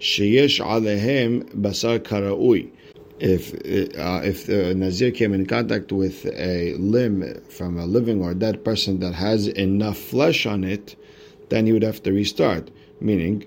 sheyesh 0.00 0.64
alehem 0.64 1.44
basar 1.54 1.98
karaui. 1.98 2.70
If 3.18 3.52
uh, 3.52 4.22
if 4.24 4.46
the 4.46 4.74
nazir 4.74 5.10
came 5.10 5.34
in 5.34 5.44
contact 5.44 5.92
with 5.92 6.24
a 6.24 6.72
limb 6.76 7.42
from 7.50 7.78
a 7.78 7.84
living 7.84 8.22
or 8.22 8.32
dead 8.32 8.64
person 8.64 9.00
that 9.00 9.12
has 9.12 9.48
enough 9.48 9.98
flesh 9.98 10.46
on 10.46 10.64
it, 10.64 10.96
then 11.50 11.66
he 11.66 11.74
would 11.74 11.82
have 11.82 12.02
to 12.04 12.12
restart. 12.12 12.70
Meaning, 13.02 13.44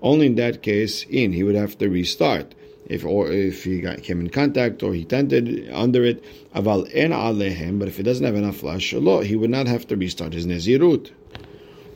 only 0.00 0.26
in 0.26 0.36
that 0.36 0.62
case, 0.62 1.04
in 1.10 1.32
he 1.32 1.42
would 1.42 1.56
have 1.56 1.76
to 1.78 1.88
restart 1.88 2.54
if 2.88 3.04
or 3.04 3.30
if 3.30 3.64
he 3.64 3.80
got, 3.80 4.02
came 4.02 4.20
in 4.20 4.30
contact 4.30 4.82
or 4.82 4.94
he 4.94 5.04
tented 5.04 5.68
under 5.72 6.04
it, 6.04 6.24
aval 6.54 6.88
en 6.94 7.10
alehem. 7.10 7.78
But 7.78 7.88
if 7.88 7.98
he 7.98 8.02
doesn't 8.02 8.24
have 8.24 8.34
enough 8.34 8.56
flesh, 8.56 8.90
he 8.90 9.36
would 9.36 9.50
not 9.50 9.66
have 9.66 9.86
to 9.88 9.96
restart 9.96 10.32
his 10.32 10.46
nezirut. 10.46 11.10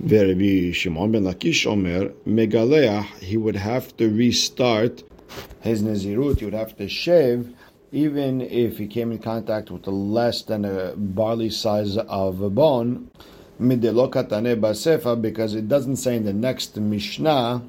Ve'Rabbi 0.04 0.74
Shimon 0.74 1.12
ben 1.12 1.24
Lakish 1.24 1.64
Omer 1.66 2.10
megaleach, 2.26 3.06
he 3.20 3.36
would 3.36 3.56
have 3.56 3.96
to 3.96 4.08
restart 4.08 5.02
his 5.60 5.82
nezirut. 5.82 6.38
He 6.40 6.44
would 6.44 6.54
have 6.54 6.76
to 6.76 6.88
shave, 6.88 7.54
even 7.90 8.40
if 8.40 8.78
he 8.78 8.86
came 8.86 9.12
in 9.12 9.18
contact 9.18 9.70
with 9.70 9.86
less 9.86 10.42
than 10.42 10.64
a 10.64 10.94
barley 10.96 11.50
size 11.50 11.96
of 11.96 12.40
a 12.42 12.50
bone. 12.50 13.10
Because 13.58 15.54
it 15.54 15.68
doesn't 15.68 15.96
say 15.96 16.16
in 16.16 16.24
the 16.24 16.32
next 16.32 16.76
Mishnah 16.76 17.62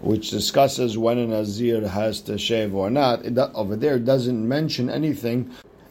which 0.00 0.30
discusses 0.30 0.96
when 0.96 1.18
a 1.18 1.26
Nazir 1.26 1.86
has 1.86 2.20
to 2.22 2.38
shave 2.38 2.74
or 2.74 2.90
not, 2.90 3.24
it, 3.24 3.36
over 3.54 3.76
there 3.76 3.98
doesn't 3.98 4.48
mention 4.48 4.88
anything 4.88 5.50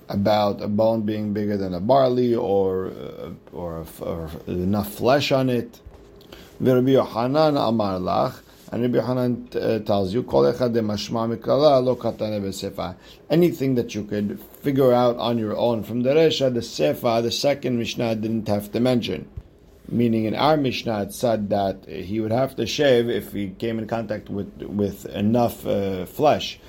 about 0.10 0.62
a 0.62 0.68
bone 0.68 1.04
being 1.04 1.34
bigger 1.34 1.56
than 1.56 1.74
a 1.76 1.80
barley 1.80 2.34
or 2.34 2.88
uh, 2.88 3.30
or, 3.54 3.86
or, 4.02 4.30
enough 4.48 4.92
flesh 4.96 5.32
on 5.32 5.50
it. 5.50 5.80
Rabbi 6.60 6.90
Yohanan 6.90 7.56
Amar 7.56 8.00
Lach, 8.00 8.42
and 8.72 8.82
Rabbi 8.82 8.96
Yohanan 8.98 9.48
uh, 9.56 9.80
tells 9.80 10.14
you, 10.14 10.24
Anything 13.30 13.76
that 13.76 13.96
you 13.96 14.04
could 14.04 14.40
figure 14.62 14.92
out 14.92 15.18
on 15.18 15.38
your 15.38 15.56
own 15.56 15.84
from 15.84 16.02
the 16.02 16.10
Resha, 16.10 16.54
the 16.54 16.60
Sefa, 16.60 17.22
the 17.22 17.32
second 17.32 17.78
Mishnah 17.78 18.16
didn't 18.16 18.48
have 18.48 18.72
to 18.72 18.80
mention 18.80 19.30
meaning 19.92 20.26
in 20.26 20.36
our 20.36 20.58
Mishnah 20.58 21.04
it 21.04 21.14
said 21.14 21.50
that 21.50 21.86
he 21.88 22.20
would 22.20 22.32
have 22.32 22.56
to 22.56 22.66
shave 22.66 23.10
if 23.10 23.34
he 23.34 23.50
came 23.50 23.80
in 23.80 23.88
contact 23.88 24.30
with 24.30 24.52
with 24.62 25.06
enough 25.08 25.66
uh, 25.66 26.06
flesh. 26.06 26.60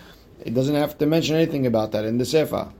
It 0.44 0.54
doesn't 0.54 0.74
have 0.74 0.96
to 0.98 1.06
mention 1.06 1.36
anything 1.36 1.66
about 1.66 1.92
that 1.92 2.04
in 2.04 2.18
the 2.18 2.24
Sefer. 2.24 2.72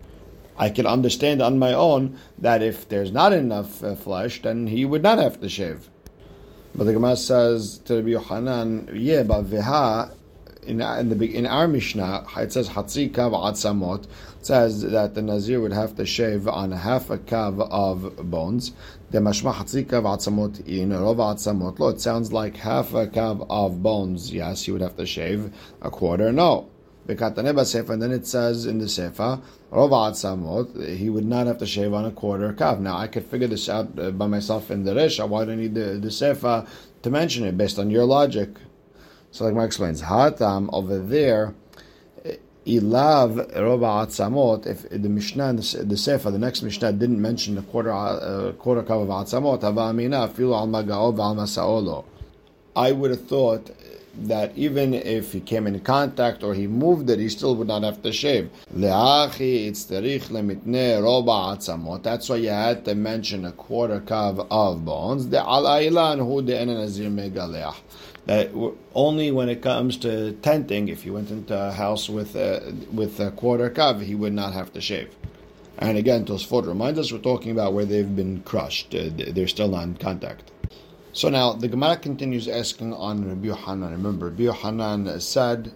I 0.56 0.68
can 0.70 0.87
understand 0.87 1.40
on 1.40 1.59
my 1.59 1.73
own 1.73 2.18
that 2.38 2.62
if 2.62 2.88
there's 2.88 3.12
not 3.12 3.32
enough 3.32 3.82
uh, 3.82 3.94
flesh, 3.94 4.42
then 4.42 4.66
he 4.66 4.85
would 4.85 5.02
not 5.02 5.18
have 5.18 5.40
to 5.40 5.49
shave. 5.49 5.88
But 6.75 6.85
the 6.85 6.92
Gemara 6.92 7.16
says 7.16 7.78
to 7.87 7.97
Rabbi 7.97 8.11
Yohanan, 8.11 8.90
yeah, 8.94 9.23
but 9.23 9.42
in, 10.67 10.81
in 10.81 11.09
the 11.09 11.37
in 11.37 11.47
our 11.47 11.67
Mishnah 11.69 12.26
it 12.37 12.52
says 12.52 12.69
hatzi 12.69 13.11
kav 13.11 13.33
atzamot 13.33 14.07
says 14.43 14.83
that 14.83 15.14
the 15.14 15.23
nazir 15.23 15.61
would 15.61 15.73
have 15.73 15.97
to 15.97 16.07
shave 16.07 16.49
on 16.49 16.73
half 16.73 17.11
a 17.11 17.19
kav 17.19 17.61
of 17.71 18.31
bones. 18.31 18.73
The 19.11 19.19
mashma 19.19 19.55
hatzi 19.55 19.85
kav 19.85 20.05
atzamot 20.05 20.67
in 20.67 20.90
rov 20.90 21.17
atzamot 21.17 21.79
lo. 21.79 21.88
It 21.88 22.00
sounds 22.00 22.33
like 22.33 22.57
half 22.57 22.95
a 22.95 23.07
kav 23.07 23.47
of 23.50 23.83
bones. 23.83 24.33
Yes, 24.33 24.64
he 24.64 24.73
would 24.73 24.81
have 24.81 24.97
to 24.97 25.07
shave 25.07 25.52
a 25.83 25.90
quarter. 25.90 26.33
No. 26.33 26.69
And 27.09 27.19
then 27.19 28.12
it 28.12 28.26
says 28.26 28.67
in 28.67 28.79
the 28.79 28.88
Sefer, 28.88 29.40
Rov 29.73 29.90
Atzamot, 29.90 30.97
he 30.97 31.11
would 31.11 31.25
not 31.25 31.49
have 31.49 31.59
to 31.59 31.67
shave 31.67 31.93
on 31.93 32.05
a 32.05 32.12
quarter 32.12 32.52
kav. 32.52 32.79
Now, 32.79 32.97
I 32.99 33.09
could 33.09 33.25
figure 33.25 33.49
this 33.49 33.69
out 33.69 33.99
uh, 33.99 34.12
by 34.12 34.29
myself 34.29 34.71
in 34.71 34.85
the 34.85 34.93
Resha. 34.93 35.29
Why 35.29 35.45
do 35.45 35.52
I 35.52 35.55
need 35.57 35.75
the, 35.75 35.99
the 36.00 36.11
Sefer 36.11 36.67
to 37.02 37.11
mention 37.11 37.45
it 37.45 37.57
based 37.57 37.81
on 37.81 37.90
your 37.90 38.05
logic? 38.05 38.50
So 39.33 39.45
like 39.45 39.55
Mark 39.55 39.67
explains, 39.69 40.03
Hatam 40.03 40.69
over 40.73 40.99
there, 40.99 41.55
Ilav 42.67 43.57
Roba 43.57 43.87
Atzamot, 44.07 44.67
if 44.67 44.89
the 44.91 45.09
Mishnah, 45.09 45.55
the, 45.55 45.85
the 45.85 45.97
Sefer, 45.97 46.31
the 46.31 46.39
next 46.39 46.63
Mishnah 46.63 46.93
didn't 46.93 47.21
mention 47.21 47.55
the 47.55 47.63
quarter 47.63 47.93
uh, 47.93 48.53
quarter 48.59 48.83
cup 48.83 49.01
of 49.01 49.09
Atzamot, 49.09 49.63
Hava 49.63 49.81
Amina, 49.81 50.29
Filu 50.29 50.55
Al 50.55 50.69
Magaov 50.69 51.19
Al 51.19 51.37
Masaolo. 51.37 52.05
I 52.77 52.93
would 52.93 53.11
have 53.11 53.27
thought 53.27 53.71
that 54.15 54.53
even 54.57 54.93
if 54.93 55.33
he 55.33 55.41
came 55.41 55.67
in 55.67 55.81
contact 55.81 56.43
or 56.43 56.55
he 56.55 56.67
moved 56.67 57.09
it, 57.09 57.19
he 57.19 57.29
still 57.29 57.55
would 57.57 57.69
not 57.69 57.83
have 57.83 58.03
to 58.03 58.13
shave. 58.13 58.51
That's 58.75 59.39
why 62.29 62.37
you 62.37 62.49
had 62.49 62.85
to 62.85 62.95
mention 62.95 63.45
a 63.45 63.53
quarter 63.53 64.01
kav 64.01 64.47
of 64.51 64.85
bones. 64.85 65.29
The 65.29 65.39
alaylan 65.39 66.19
hu 66.19 66.43
de 66.43 66.67
nazir 66.67 67.09
megaleach 67.09 67.77
that 68.31 68.49
only 68.95 69.33
when 69.33 69.49
it 69.49 69.61
comes 69.61 69.97
to 69.97 70.31
tenting, 70.35 70.87
if 70.89 71.03
he 71.03 71.11
went 71.11 71.33
into 71.33 71.53
a 71.53 71.73
house 71.73 72.09
with 72.09 72.37
a, 72.37 72.73
with 72.93 73.19
a 73.19 73.33
quarter 73.33 73.69
kav, 73.69 74.01
he 74.01 74.15
would 74.15 74.33
not 74.33 74.53
have 74.53 74.73
to 74.73 74.81
shave. 74.81 75.13
And 75.79 75.99
again, 75.99 76.25
Tosfot 76.25 76.65
reminds 76.65 77.01
us 77.01 77.11
we're 77.11 77.19
talking 77.19 77.51
about 77.51 77.73
where 77.73 77.85
they've 77.85 78.15
been 78.15 78.43
crushed; 78.43 78.95
uh, 78.95 79.11
they're 79.35 79.49
still 79.49 79.67
not 79.67 79.83
in 79.83 79.97
contact. 79.97 80.53
So 81.13 81.29
now 81.29 81.55
the 81.55 81.67
Gemara 81.67 81.97
continues 81.97 82.47
asking 82.47 82.95
on 82.95 83.29
Rabbi 83.29 83.49
Yohanan. 83.49 83.91
Remember, 83.91 84.27
Rabbi 84.27 84.45
Yohanan 84.45 85.21
said 85.21 85.73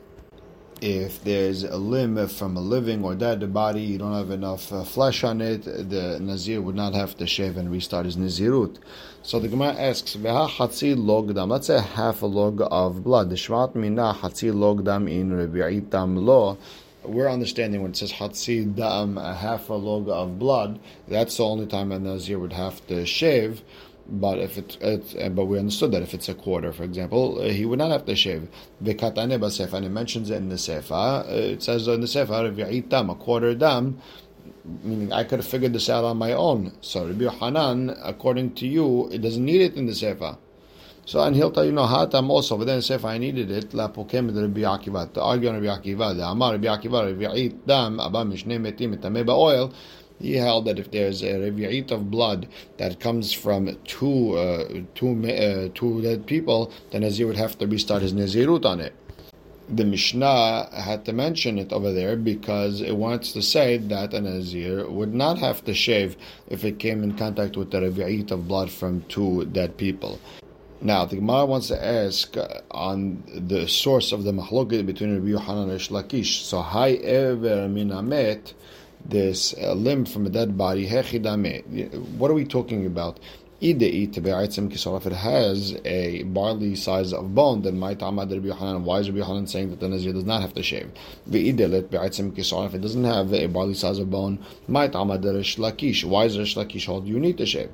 if 0.85 1.25
there's 1.25 1.65
a 1.65 1.79
limb 1.79 2.29
from 2.29 2.59
a 2.59 2.61
living 2.61 3.03
or 3.03 3.15
dead 3.15 3.55
body, 3.55 3.81
you 3.81 3.97
don't 3.97 4.13
have 4.13 4.31
enough 4.31 4.71
uh, 4.71 4.85
flesh 4.85 5.25
on 5.25 5.41
it, 5.41 5.65
the 5.65 6.19
Nazir 6.21 6.61
would 6.61 6.75
not 6.75 6.93
have 6.93 7.17
to 7.17 7.27
shave 7.27 7.57
and 7.57 7.73
restart 7.73 8.05
his 8.05 8.19
Nazirut. 8.19 8.77
So 9.23 9.39
the 9.39 9.49
Gemara 9.49 9.73
asks, 9.73 10.15
logdam. 10.15 11.49
Let's 11.49 11.69
say 11.69 11.81
half 11.81 12.21
a 12.21 12.27
log 12.27 12.61
of 12.71 13.03
blood. 13.03 13.31
The 13.31 13.37
Shvat 13.37 13.75
mina 13.75 14.13
hatzi 14.13 14.53
logdam 14.53 15.11
in 15.11 15.31
Rebi'itam 15.31 16.23
lo. 16.23 16.59
We're 17.03 17.31
understanding 17.31 17.81
when 17.81 17.93
it 17.93 17.97
says 17.97 18.13
hatzi 18.13 18.75
dam, 18.75 19.17
a 19.17 19.35
half 19.35 19.71
a 19.71 19.75
log 19.75 20.11
of 20.11 20.39
blood. 20.39 20.79
That's 21.09 21.39
the 21.39 21.45
only 21.45 21.67
time 21.67 21.93
a 21.93 21.99
Nazir 21.99 22.39
would 22.39 22.53
have 22.53 22.87
to 22.89 23.07
shave. 23.07 23.63
But 24.07 24.39
if 24.39 24.59
it's, 24.59 24.77
it's 24.83 25.15
uh, 25.15 25.31
but 25.31 25.47
we 25.47 25.59
understood 25.59 25.93
that 25.93 26.03
if 26.03 26.13
it's 26.13 26.29
a 26.29 26.35
quarter, 26.35 26.73
for 26.73 26.85
example, 26.85 27.41
uh, 27.41 27.45
he 27.45 27.65
would 27.65 27.79
not 27.79 27.91
have 27.91 28.05
to 28.05 28.15
shave. 28.15 28.49
V'katane 28.83 29.39
b'sefa, 29.41 29.73
and 29.75 29.87
it 29.87 29.91
mentions 29.91 30.29
it 30.29 30.37
in 30.37 30.51
the 30.51 30.57
sefa. 30.57 31.27
Uh, 31.27 31.33
it 31.33 31.63
says 31.63 31.89
in 31.89 32.03
the 32.03 32.07
sefa, 32.07 32.51
if 32.53 32.59
you 32.59 32.67
eat 32.69 32.91
dam, 32.91 33.09
a 33.09 33.15
quarter 33.15 33.55
dam, 33.55 33.99
meaning 34.83 35.11
I 35.11 35.25
could 35.25 35.39
have 35.39 35.49
figured 35.49 35.73
this 35.73 35.89
out 35.89 36.05
on 36.05 36.19
my 36.19 36.33
own. 36.33 36.77
So 36.83 37.07
Rabbi 37.07 37.35
Hanan, 37.35 37.97
according 38.03 38.55
to 38.57 38.67
you, 38.67 39.09
it 39.11 39.23
doesn't 39.23 39.45
need 39.45 39.63
it 39.63 39.75
in 39.75 39.87
the 39.87 39.93
sefa. 39.93 40.37
So 41.07 41.23
and 41.23 41.35
he'll 41.35 41.51
tell 41.51 41.65
you, 41.65 41.73
no, 41.73 41.85
hatam 41.85 42.29
also, 42.29 42.59
but 42.59 42.67
then 42.67 42.81
sefa 42.81 43.07
I 43.07 43.17
needed 43.17 43.51
it. 43.51 43.73
La 43.73 43.89
pokem 43.89 44.37
Rabbi 44.37 44.61
Akiva 44.61 45.11
to 45.15 45.23
argue 45.23 45.49
on 45.49 45.55
Rabbi 45.63 45.81
Akiva. 45.83 46.15
The 46.15 46.27
Amar 46.27 46.53
Rabbi 46.53 46.67
Akiva, 46.67 47.07
Rabbi 47.07 47.57
dam, 47.67 48.01
abba 48.01 48.19
mishne 48.19 48.61
metim 48.61 48.99
etameh 48.99 49.27
oil 49.31 49.73
he 50.21 50.35
held 50.37 50.65
that 50.67 50.79
if 50.79 50.91
there's 50.91 51.23
a 51.23 51.35
revi'it 51.35 51.91
of 51.91 52.11
blood 52.11 52.49
that 52.79 53.01
comes 53.01 53.33
from 53.33 53.77
two, 53.85 54.37
uh, 54.37 54.83
two, 54.95 55.11
uh, 55.29 55.69
two 55.75 56.03
dead 56.03 56.27
people, 56.27 56.73
then 56.91 57.03
Nazir 57.03 57.27
would 57.27 57.37
have 57.37 57.59
to 57.59 57.67
restart 57.67 58.03
his 58.03 58.13
Nazirut 58.15 58.65
on 58.65 58.81
it. 58.81 58.95
the 59.69 59.85
Mishnah 59.85 60.69
had 60.73 61.05
to 61.07 61.13
mention 61.13 61.59
it 61.59 61.73
over 61.73 61.93
there 61.93 62.17
because 62.17 62.81
it 62.81 62.97
wants 62.97 63.33
to 63.33 63.41
say 63.43 63.79
that 63.79 64.13
an 64.13 64.25
Nazir 64.25 64.89
would 64.89 65.15
not 65.15 65.39
have 65.39 65.65
to 65.65 65.73
shave 65.73 66.17
if 66.49 66.65
it 66.65 66.79
came 66.79 67.03
in 67.03 67.17
contact 67.17 67.57
with 67.57 67.71
the 67.71 67.81
Revi'it 67.81 68.31
of 68.31 68.47
blood 68.47 68.71
from 68.71 69.03
two 69.09 69.45
dead 69.47 69.77
people. 69.77 70.21
Now, 70.81 71.07
the 71.07 71.17
Gemara 71.17 71.47
wants 71.47 71.69
to 71.69 71.83
ask 71.83 72.37
on 72.71 73.23
the 73.35 73.67
source 73.67 74.13
of 74.13 74.25
the 74.25 74.33
mahloket 74.33 74.85
between 74.85 75.15
Rabbi 75.15 75.29
Yohanan 75.29 75.63
and 75.63 75.73
Rish 75.73 75.89
Lakish. 75.89 76.43
So, 76.43 76.61
hi 76.61 76.93
Ever 76.93 77.69
Minamet, 77.69 78.53
this 79.05 79.55
uh, 79.61 79.73
limb 79.75 80.05
from 80.05 80.27
a 80.27 80.31
dead 80.31 80.57
body, 80.57 80.87
What 80.87 82.31
are 82.31 82.35
we 82.35 82.45
talking 82.45 82.87
about? 82.87 83.19
If 83.61 83.81
it 83.81 85.13
has 85.13 85.77
a 85.85 86.23
barley 86.25 86.75
size 86.75 87.13
of 87.13 87.35
bone, 87.35 87.63
then 87.63 87.79
my 87.79 87.91
Rabbi 87.95 88.47
Yohanan. 88.47 88.85
Why 88.85 88.99
is 88.99 89.09
Rabbi 89.09 89.21
Yohanan 89.21 89.47
saying 89.47 89.71
that 89.71 89.81
the 89.81 89.89
Nazir 89.89 90.13
does 90.13 90.25
not 90.25 90.43
have 90.43 90.53
to 90.55 90.63
shave? 90.63 90.91
If 91.31 92.75
it 92.75 92.81
doesn't 92.83 93.05
have 93.05 93.33
a 93.33 93.47
barley 93.47 93.75
size 93.75 93.99
of 93.99 94.11
bone, 94.11 94.39
my 94.69 94.89
tamad 94.89 95.25
Rish. 95.25 96.05
Why 96.05 96.25
is 96.25 96.39
Rish 96.39 96.57
Lakish 96.57 96.87
hold 96.87 97.07
you 97.07 97.19
need 97.19 97.39
to 97.39 97.47
shave? 97.47 97.71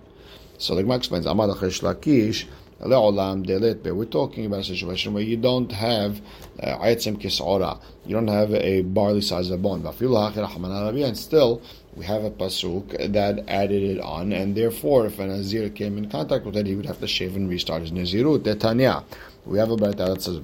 So 0.59 0.75
the 0.75 0.83
Gemara 0.83 0.99
explains, 0.99 1.27
Amad 1.27 1.61
Rish. 1.61 2.47
We're 2.83 4.05
talking 4.07 4.47
about 4.47 4.61
a 4.61 4.65
situation 4.65 5.13
where 5.13 5.23
you 5.23 5.37
don't 5.37 5.71
have 5.71 6.23
aitzim 6.63 7.21
kisora, 7.21 7.79
you 8.07 8.15
don't 8.15 8.29
have 8.29 8.55
a 8.55 8.83
barley 8.83 9.21
size 9.21 9.51
of 9.51 9.61
bone. 9.61 9.85
And 9.85 11.19
still, 11.19 11.61
we 11.95 12.05
have 12.07 12.25
a 12.25 12.31
pasuk 12.31 13.13
that 13.13 13.45
added 13.49 13.83
it 13.83 14.01
on, 14.01 14.33
and 14.33 14.57
therefore, 14.57 15.07
if 15.07 15.19
a 15.19 15.27
nazir 15.27 15.69
came 15.69 15.99
in 15.99 16.09
contact 16.09 16.47
with 16.47 16.57
it, 16.57 16.67
he 16.67 16.75
would 16.75 16.87
have 16.87 17.01
to 17.01 17.07
shave 17.07 17.37
and 17.37 17.51
restart 17.51 17.83
his 17.83 17.93
nazirut. 17.93 18.45
Tetanya. 18.45 19.05
We 19.45 19.59
have 19.59 19.71
a 19.71 19.77
brayta 19.77 20.07
that 20.07 20.23
says, 20.23 20.37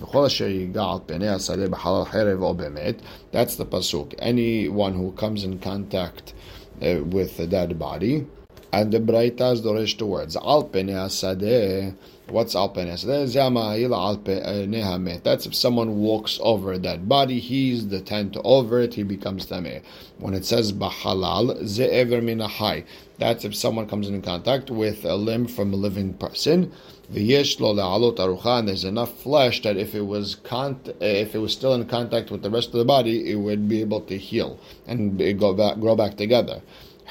That's 3.30 3.56
the 3.56 3.66
pasuk. 3.66 4.14
Anyone 4.18 4.94
who 4.94 5.12
comes 5.12 5.44
in 5.44 5.58
contact 5.58 6.34
uh, 6.82 7.04
with 7.04 7.50
dead 7.50 7.78
body, 7.78 8.26
and 8.72 8.92
the 8.92 9.00
brayta 9.00 9.52
is 9.52 9.62
doresh 9.62 9.96
two 9.98 10.06
words. 10.06 10.36
Al 10.36 10.64
sadeh 10.68 11.94
What's 12.28 12.56
eh, 12.56 12.58
alpenes? 12.58 13.06
Eh, 15.06 15.18
that's 15.22 15.46
if 15.46 15.54
someone 15.54 15.98
walks 15.98 16.40
over 16.42 16.76
that 16.76 17.08
body, 17.08 17.38
he's 17.38 17.86
the 17.86 18.00
tent 18.00 18.36
over 18.42 18.80
it, 18.80 18.94
he 18.94 19.04
becomes 19.04 19.46
tameh. 19.46 19.80
When 20.18 20.34
it 20.34 20.44
says 20.44 20.72
bahalal, 20.72 21.62
ze'ever 21.62 22.20
minahai, 22.20 22.84
that's 23.18 23.44
if 23.44 23.54
someone 23.54 23.86
comes 23.86 24.08
in 24.08 24.22
contact 24.22 24.72
with 24.72 25.04
a 25.04 25.14
limb 25.14 25.46
from 25.46 25.72
a 25.72 25.76
living 25.76 26.14
person. 26.14 26.72
And 27.14 27.30
there's 28.68 28.84
enough 28.84 29.22
flesh 29.22 29.62
that 29.62 29.76
if 29.76 29.94
it 29.94 30.06
was 30.06 30.34
con- 30.34 30.80
eh, 31.00 31.20
if 31.20 31.36
it 31.36 31.38
was 31.38 31.52
still 31.52 31.74
in 31.74 31.84
contact 31.84 32.32
with 32.32 32.42
the 32.42 32.50
rest 32.50 32.70
of 32.70 32.78
the 32.80 32.84
body, 32.84 33.30
it 33.30 33.36
would 33.36 33.68
be 33.68 33.80
able 33.82 34.00
to 34.00 34.18
heal 34.18 34.58
and 34.88 35.16
go 35.38 35.54
back, 35.54 35.78
grow 35.78 35.94
back 35.94 36.16
together. 36.16 36.60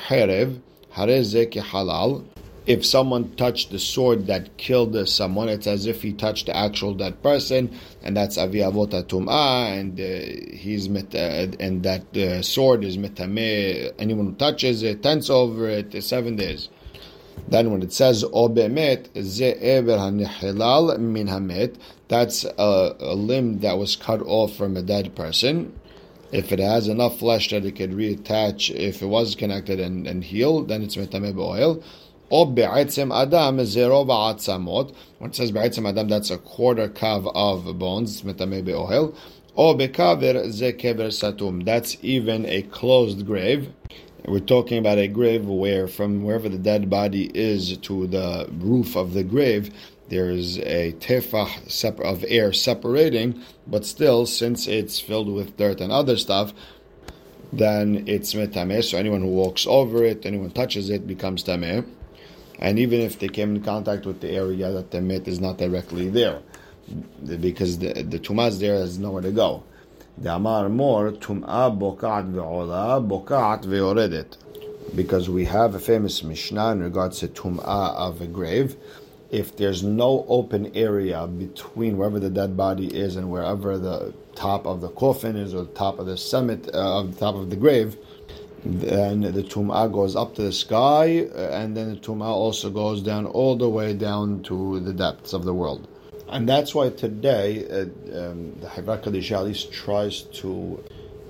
Herev, 0.10 0.60
halal 0.96 2.26
if 2.66 2.84
someone 2.86 3.36
touched 3.36 3.70
the 3.70 3.80
sword 3.80 4.26
that 4.28 4.58
killed 4.58 5.08
someone, 5.08 5.50
it's 5.50 5.68
as 5.68 5.86
if 5.86 6.02
he 6.02 6.14
touched 6.14 6.48
the 6.48 6.58
actual 6.58 6.96
dead 6.96 7.22
person, 7.22 7.78
and 8.02 8.18
that's 8.18 8.38
aviyavota 8.38 9.04
tum'ah, 9.04 9.80
and 9.80 10.00
uh, 10.00 10.58
he's 10.58 10.90
met, 10.90 11.14
uh, 11.14 11.48
and 11.60 11.84
that 11.84 12.18
uh, 12.18 12.42
sword 12.42 12.84
is 12.84 12.98
metame. 12.98 13.94
Anyone 14.00 14.28
who 14.28 14.34
touches 14.34 14.82
it, 14.82 15.04
tents 15.04 15.30
over 15.30 15.70
it, 15.70 16.04
seven 16.04 16.36
days. 16.36 16.70
Then 17.48 17.72
when 17.72 17.84
it 17.84 17.94
says 17.94 18.24
obemet 18.24 19.14
min 21.00 21.28
hamet, 21.28 21.76
that's 22.08 22.46
a, 22.46 22.96
a 23.00 23.14
limb 23.14 23.60
that 23.60 23.78
was 23.78 23.96
cut 23.96 24.22
off 24.22 24.56
from 24.56 24.76
a 24.78 24.82
dead 24.82 25.16
person. 25.16 25.80
If 26.32 26.52
it 26.52 26.60
has 26.60 26.88
enough 26.88 27.20
flesh 27.20 27.50
that 27.50 27.66
it 27.66 27.76
could 27.76 27.92
reattach, 27.92 28.74
if 28.76 29.02
it 29.02 29.06
was 29.06 29.36
connected 29.36 29.80
and, 29.80 30.08
and 30.08 30.24
healed, 30.24 30.68
then 30.68 30.82
it's 30.82 30.96
metame 30.96 31.38
oil. 31.38 31.84
Or 32.30 32.52
be'etzem 32.52 33.16
adam 33.16 33.64
zero 33.66 34.04
ba'atzamot. 34.04 34.94
When 35.20 35.30
it 35.30 35.36
says 35.36 35.52
be'etzem 35.52 35.88
adam, 35.88 36.08
that's 36.08 36.32
a 36.32 36.38
quarter 36.38 36.90
kav 36.90 37.32
of 37.36 37.78
bones. 37.78 38.24
Metame 38.24 38.66
be'ohel. 38.66 39.16
Or 39.56 39.78
be'kaver 39.78 40.52
ze 40.52 40.74
kever 40.74 41.10
satum. 41.10 41.64
That's 41.64 41.98
even 42.02 42.46
a 42.48 42.64
closed 42.64 43.26
grave. 43.26 43.70
We're 44.28 44.40
talking 44.40 44.80
about 44.80 44.98
a 44.98 45.08
grave 45.08 45.46
where 45.46 45.88
from 45.88 46.24
wherever 46.24 46.50
the 46.50 46.58
dead 46.58 46.90
body 46.90 47.30
is 47.36 47.78
to 47.78 48.08
the 48.08 48.50
roof 48.58 48.96
of 48.96 49.14
the 49.14 49.24
grave, 49.24 49.72
there's 50.10 50.60
a 50.60 50.94
tefah 51.00 52.02
of 52.02 52.26
air 52.28 52.54
separating, 52.54 53.42
but 53.68 53.86
still, 53.86 54.26
since 54.26 54.68
it's 54.68 55.00
filled 55.00 55.30
with 55.30 55.58
dirt 55.58 55.82
and 55.82 55.92
other 55.92 56.18
stuff, 56.18 56.54
then 57.52 58.04
it's 58.08 58.34
metameh. 58.34 58.84
So 58.84 58.98
anyone 58.98 59.22
who 59.22 59.28
walks 59.28 59.66
over 59.68 60.04
it, 60.04 60.26
anyone 60.26 60.52
touches 60.52 60.90
it, 60.90 61.08
becomes 61.08 61.44
tameh 61.44 61.86
and 62.60 62.80
even 62.80 63.02
if 63.02 63.20
they 63.20 63.28
came 63.28 63.56
in 63.56 63.64
contact 63.64 64.06
with 64.06 64.22
the 64.22 64.30
area 64.30 64.72
that 64.72 64.92
the 64.92 65.02
mit 65.02 65.28
is 65.28 65.40
not 65.40 65.58
directly 65.58 66.10
there, 66.10 66.42
because 67.26 67.80
the 67.80 67.94
the 68.04 68.20
tumah 68.20 68.50
is 68.50 68.60
there, 68.60 68.78
there's 68.78 68.98
nowhere 68.98 69.22
to 69.22 69.32
go. 69.32 69.64
The 70.18 70.36
amar 70.36 70.70
more 70.70 71.12
tumah 71.12 71.78
bokat 71.78 72.32
ve'ola 72.32 73.06
bokat 73.06 73.64
ve'oredet, 73.64 74.38
because 74.96 75.30
we 75.30 75.46
have 75.46 75.76
a 75.76 75.80
famous 75.80 76.24
mishnah 76.24 76.72
in 76.72 76.84
regards 76.84 77.20
to 77.20 77.28
tumah 77.28 77.96
of 77.96 78.22
a 78.22 78.28
grave. 78.28 78.78
If 79.36 79.58
there's 79.58 79.84
no 79.84 80.26
open 80.30 80.72
area 80.76 81.28
between 81.28 81.98
wherever 81.98 82.20
the 82.22 82.30
dead 82.30 82.56
body 82.56 82.88
is 82.88 83.18
and 83.18 83.30
wherever 83.30 83.78
the 83.78 84.14
top 84.34 84.66
of 84.66 84.80
the 84.80 84.88
coffin 85.04 85.36
is 85.36 85.54
or 85.54 85.64
the 85.64 85.74
top 85.74 86.00
of 86.00 86.06
the 86.06 86.16
summit 86.16 86.70
uh, 86.74 87.00
of 87.00 87.14
the 87.14 87.20
top 87.20 87.36
of 87.36 87.50
the 87.50 87.58
grave, 87.58 87.98
then 88.64 89.20
the 89.22 89.44
tum'ah 89.44 89.92
goes 89.92 90.16
up 90.16 90.36
to 90.36 90.42
the 90.42 90.54
sky, 90.54 91.28
uh, 91.36 91.60
and 91.60 91.76
then 91.76 91.88
the 91.94 92.00
tum'ah 92.00 92.34
also 92.46 92.70
goes 92.70 93.02
down 93.02 93.26
all 93.26 93.58
the 93.58 93.68
way 93.68 93.94
down 93.94 94.42
to 94.44 94.80
the 94.80 94.94
depths 94.94 95.34
of 95.34 95.44
the 95.44 95.54
world. 95.54 95.86
And 96.30 96.48
that's 96.48 96.74
why 96.74 96.90
today 96.90 97.68
uh, 97.68 97.82
um, 98.18 98.56
the 98.62 98.68
Hevra 98.68 99.04
Kadishalis 99.04 99.70
tries 99.70 100.22
to 100.40 100.82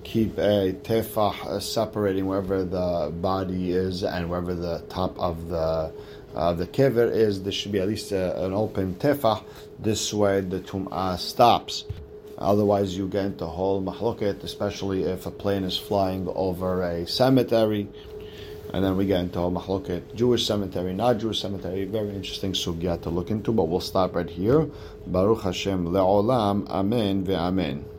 keep 0.04 0.38
a 0.38 0.74
tefah 0.84 1.60
separating 1.60 2.28
wherever 2.28 2.64
the 2.64 3.12
body 3.12 3.72
is 3.72 4.04
and 4.04 4.30
wherever 4.30 4.54
the 4.54 4.84
top 4.90 5.18
of 5.20 5.50
the 5.50 5.92
uh, 6.36 6.54
the 6.54 6.68
kever 6.68 7.10
is. 7.12 7.42
There 7.42 7.52
should 7.52 7.72
be 7.72 7.80
at 7.80 7.88
least 7.88 8.12
a, 8.12 8.38
uh, 8.38 8.46
an 8.46 8.54
open 8.54 8.96
tefah. 8.96 9.44
This 9.80 10.14
way 10.14 10.42
the 10.42 10.60
tum'ah 10.60 11.18
stops. 11.18 11.86
Otherwise, 12.38 12.98
you 12.98 13.08
get 13.08 13.26
into 13.26 13.46
whole 13.46 13.82
mahloket, 13.82 14.44
especially 14.44 15.04
if 15.04 15.26
a 15.26 15.32
plane 15.32 15.64
is 15.64 15.78
flying 15.78 16.28
over 16.36 16.84
a 16.84 17.08
cemetery. 17.08 17.88
And 18.74 18.84
then 18.84 18.98
we 18.98 19.06
get 19.06 19.22
into 19.22 19.40
whole 19.40 19.54
mahloket, 19.54 20.14
Jewish 20.16 20.46
cemetery, 20.46 20.94
not 20.94 21.20
Jewish 21.20 21.42
cemetery. 21.42 21.86
Very 21.86 22.10
interesting 22.10 22.52
sugya 22.52 23.02
to 23.04 23.10
look 23.10 23.32
into, 23.32 23.54
but 23.54 23.70
we'll 23.70 23.80
stop 23.80 24.16
right 24.16 24.30
here. 24.30 24.68
Baruch 25.08 25.44
Hashem 25.44 25.88
le'olam, 25.88 26.68
amen 26.70 27.26
ve'amen. 27.26 27.95